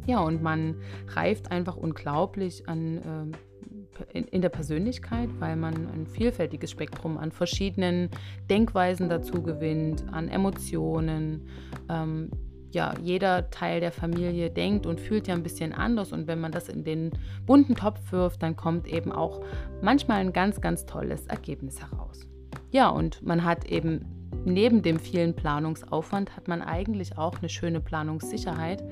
Ja, 0.07 0.21
und 0.21 0.43
man 0.43 0.77
reift 1.09 1.51
einfach 1.51 1.77
unglaublich 1.77 2.69
an, 2.69 2.99
äh, 2.99 3.54
in, 4.13 4.43
der 4.43 4.49
Persönlichkeit, 4.49 5.29
weil 5.39 5.57
man 5.57 5.75
ein 5.75 6.07
vielfältiges 6.07 6.71
Spektrum 6.71 7.19
an 7.19 7.33
verschiedenen 7.33 8.11
Denkweisen 8.51 9.09
dazu 9.09 9.43
gewinnt, 9.43 10.05
an 10.13 10.29
Emotionen. 10.29 11.49
Ähm, 11.89 12.31
ja, 12.71 12.93
jeder 13.01 13.51
Teil 13.51 13.81
der 13.81 13.93
Familie 13.93 14.51
denkt 14.51 14.85
und 14.87 15.01
fühlt 15.01 15.29
ja 15.29 15.35
ein 15.35 15.45
bisschen 15.45 15.73
anders 15.73 16.13
und 16.13 16.27
wenn 16.27 16.41
man 16.41 16.51
das 16.51 16.69
in 16.69 16.83
den 16.83 17.13
bunten 17.47 17.77
Topf 17.77 18.11
wirft, 18.11 18.43
dann 18.43 18.57
kommt 18.57 18.89
eben 18.89 19.13
auch 19.13 19.41
manchmal 19.81 20.21
ein 20.21 20.33
ganz, 20.33 20.61
ganz 20.61 20.85
tolles 20.85 21.27
Ergebnis 21.29 21.81
heraus. 21.81 22.27
Ja, 22.73 22.89
und 22.89 23.23
man 23.23 23.45
hat 23.45 23.67
eben 23.67 24.05
neben 24.45 24.83
dem 24.83 24.99
vielen 24.99 25.35
Planungsaufwand 25.35 26.37
hat 26.37 26.49
man 26.49 26.63
eigentlich 26.63 27.17
auch 27.17 27.39
eine 27.39 27.49
schöne 27.49 27.81
Planungssicherheit, 27.81 28.83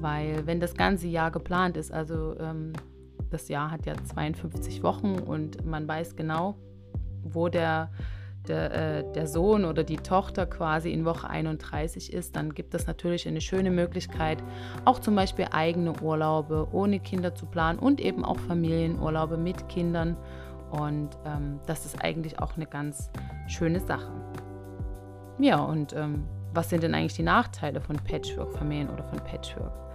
weil 0.00 0.46
wenn 0.46 0.60
das 0.60 0.74
ganze 0.74 1.06
Jahr 1.06 1.30
geplant 1.30 1.76
ist, 1.76 1.92
also 1.92 2.34
ähm, 2.38 2.72
das 3.30 3.48
Jahr 3.48 3.70
hat 3.70 3.86
ja 3.86 3.94
52 3.94 4.82
Wochen 4.82 5.18
und 5.18 5.64
man 5.64 5.86
weiß 5.86 6.16
genau, 6.16 6.56
wo 7.22 7.48
der, 7.48 7.90
der, 8.48 8.72
äh, 8.72 9.12
der 9.12 9.26
Sohn 9.26 9.64
oder 9.64 9.84
die 9.84 9.96
Tochter 9.96 10.46
quasi 10.46 10.90
in 10.90 11.04
Woche 11.04 11.28
31 11.28 12.12
ist, 12.12 12.36
dann 12.36 12.54
gibt 12.54 12.74
es 12.74 12.86
natürlich 12.86 13.26
eine 13.26 13.40
schöne 13.40 13.70
Möglichkeit, 13.70 14.42
auch 14.84 14.98
zum 14.98 15.16
Beispiel 15.16 15.46
eigene 15.50 16.00
Urlaube 16.00 16.68
ohne 16.72 17.00
Kinder 17.00 17.34
zu 17.34 17.46
planen 17.46 17.78
und 17.78 18.00
eben 18.00 18.24
auch 18.24 18.38
Familienurlaube 18.38 19.36
mit 19.36 19.68
Kindern. 19.68 20.16
Und 20.70 21.10
ähm, 21.24 21.60
das 21.66 21.86
ist 21.86 22.02
eigentlich 22.02 22.38
auch 22.40 22.56
eine 22.56 22.66
ganz 22.66 23.10
schöne 23.46 23.80
Sache. 23.80 24.12
Ja, 25.38 25.58
und 25.60 25.92
ähm, 25.92 26.24
was 26.54 26.70
sind 26.70 26.82
denn 26.82 26.94
eigentlich 26.94 27.14
die 27.14 27.22
Nachteile 27.22 27.80
von 27.80 27.96
Patchwork-Familien 27.96 28.88
oder 28.88 29.04
von 29.04 29.18
Patchwork? 29.18 29.85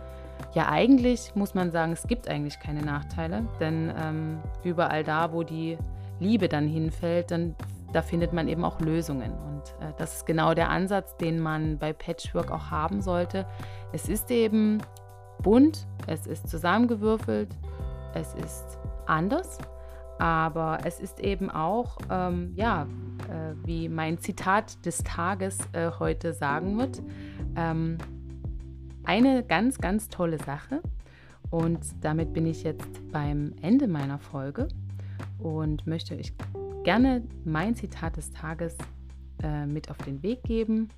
Ja, 0.54 0.70
eigentlich 0.70 1.34
muss 1.36 1.54
man 1.54 1.72
sagen, 1.72 1.92
es 1.94 2.08
gibt 2.08 2.28
eigentlich 2.28 2.60
keine 2.60 2.82
Nachteile, 2.82 3.46
denn 3.60 3.94
ähm, 3.98 4.40
überall 4.64 5.04
da, 5.04 5.32
wo 5.32 5.44
die 5.44 5.78
Liebe 6.20 6.48
dann 6.48 6.68
hinfällt, 6.68 7.32
dann 7.32 7.56
da 7.94 8.02
findet 8.02 8.34
man 8.34 8.48
eben 8.48 8.64
auch 8.64 8.80
Lösungen. 8.80 9.32
Und 9.32 9.64
äh, 9.86 9.94
das 9.98 10.18
ist 10.18 10.26
genau 10.26 10.54
der 10.54 10.70
Ansatz, 10.70 11.16
den 11.18 11.40
man 11.40 11.78
bei 11.78 11.94
Patchwork 11.94 12.52
auch 12.52 12.72
haben 12.72 13.02
sollte. 13.02 13.46
Es 13.92 14.08
ist 14.08 14.32
eben 14.32 14.80
bunt, 15.42 15.88
es 16.08 16.28
ist 16.28 16.50
zusammengewürfelt, 16.50 17.50
es 18.14 18.34
ist 18.36 18.80
anders, 19.06 19.58
aber 20.20 20.80
es 20.86 21.00
ist 21.00 21.20
eben 21.20 21.50
auch, 21.50 21.98
ähm, 22.10 22.54
ja, 22.56 22.84
äh, 23.28 23.56
wie 23.66 23.90
mein 23.90 24.20
Zitat 24.20 24.86
des 24.86 25.04
Tages 25.04 25.58
äh, 25.74 25.92
heute 26.00 26.34
sagen 26.34 26.78
wird, 26.78 27.02
ähm, 27.56 27.98
eine 29.04 29.44
ganz, 29.44 29.78
ganz 29.78 30.10
tolle 30.10 30.38
Sache. 30.38 30.82
Und 31.50 31.80
damit 32.02 32.34
bin 32.34 32.46
ich 32.46 32.64
jetzt 32.64 32.88
beim 33.12 33.54
Ende 33.62 33.88
meiner 33.88 34.20
Folge 34.20 34.68
und 35.40 35.86
möchte 35.86 36.16
euch 36.16 36.34
gerne 36.84 37.24
mein 37.44 37.76
Zitat 37.76 38.18
des 38.18 38.32
Tages 38.32 38.78
äh, 39.44 39.66
mit 39.66 39.90
auf 39.90 39.98
den 39.98 40.24
Weg 40.24 40.44
geben. 40.44 40.90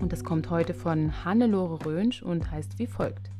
Und 0.00 0.12
das 0.12 0.24
kommt 0.24 0.50
heute 0.50 0.74
von 0.74 1.24
Hannelore 1.24 1.84
Rönsch 1.86 2.22
und 2.22 2.50
heißt 2.50 2.78
wie 2.78 2.86
folgt. 2.86 3.30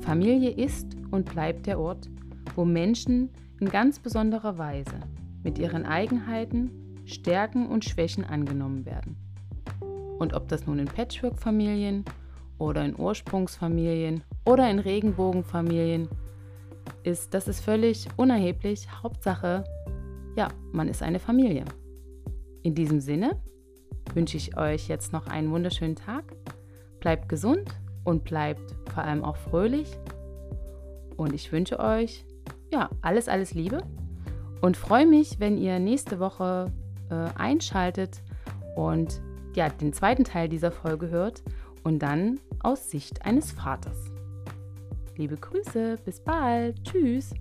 Familie 0.00 0.50
ist 0.50 0.96
und 1.10 1.32
bleibt 1.32 1.66
der 1.66 1.80
Ort, 1.80 2.08
wo 2.54 2.64
Menschen 2.64 3.30
in 3.60 3.68
ganz 3.68 3.98
besonderer 3.98 4.58
Weise 4.58 5.00
mit 5.42 5.58
ihren 5.58 5.86
Eigenheiten, 5.86 6.70
Stärken 7.04 7.66
und 7.66 7.84
Schwächen 7.84 8.24
angenommen 8.24 8.84
werden. 8.84 9.16
Und 10.18 10.34
ob 10.34 10.48
das 10.48 10.66
nun 10.66 10.78
in 10.78 10.86
Patchwork-Familien 10.86 12.04
oder 12.58 12.84
in 12.84 12.98
Ursprungsfamilien 12.98 14.22
oder 14.44 14.70
in 14.70 14.78
Regenbogenfamilien 14.78 16.08
ist, 17.02 17.34
das 17.34 17.48
ist 17.48 17.60
völlig 17.60 18.08
unerheblich. 18.16 18.88
Hauptsache, 19.02 19.64
ja, 20.36 20.48
man 20.72 20.88
ist 20.88 21.02
eine 21.02 21.18
Familie. 21.18 21.64
In 22.62 22.74
diesem 22.74 23.00
Sinne 23.00 23.40
wünsche 24.14 24.36
ich 24.36 24.56
euch 24.56 24.88
jetzt 24.88 25.12
noch 25.12 25.26
einen 25.26 25.50
wunderschönen 25.50 25.96
Tag. 25.96 26.24
Bleibt 27.00 27.28
gesund 27.28 27.68
und 28.04 28.24
bleibt 28.24 28.74
vor 28.92 29.04
allem 29.04 29.24
auch 29.24 29.36
fröhlich. 29.36 29.88
Und 31.16 31.32
ich 31.32 31.52
wünsche 31.52 31.78
euch 31.78 32.24
ja, 32.72 32.90
alles, 33.02 33.28
alles 33.28 33.54
Liebe 33.54 33.82
und 34.60 34.76
freue 34.76 35.06
mich, 35.06 35.40
wenn 35.40 35.56
ihr 35.56 35.78
nächste 35.78 36.18
Woche 36.18 36.72
äh, 37.10 37.14
einschaltet 37.38 38.22
und 38.76 39.20
ja, 39.54 39.68
den 39.68 39.92
zweiten 39.92 40.24
Teil 40.24 40.48
dieser 40.48 40.70
Folge 40.70 41.08
hört 41.08 41.42
und 41.82 42.00
dann 42.00 42.38
aus 42.62 42.90
Sicht 42.90 43.24
eines 43.24 43.52
Vaters. 43.52 43.98
Liebe 45.16 45.36
Grüße, 45.36 45.96
bis 46.04 46.20
bald, 46.20 46.82
tschüss. 46.84 47.34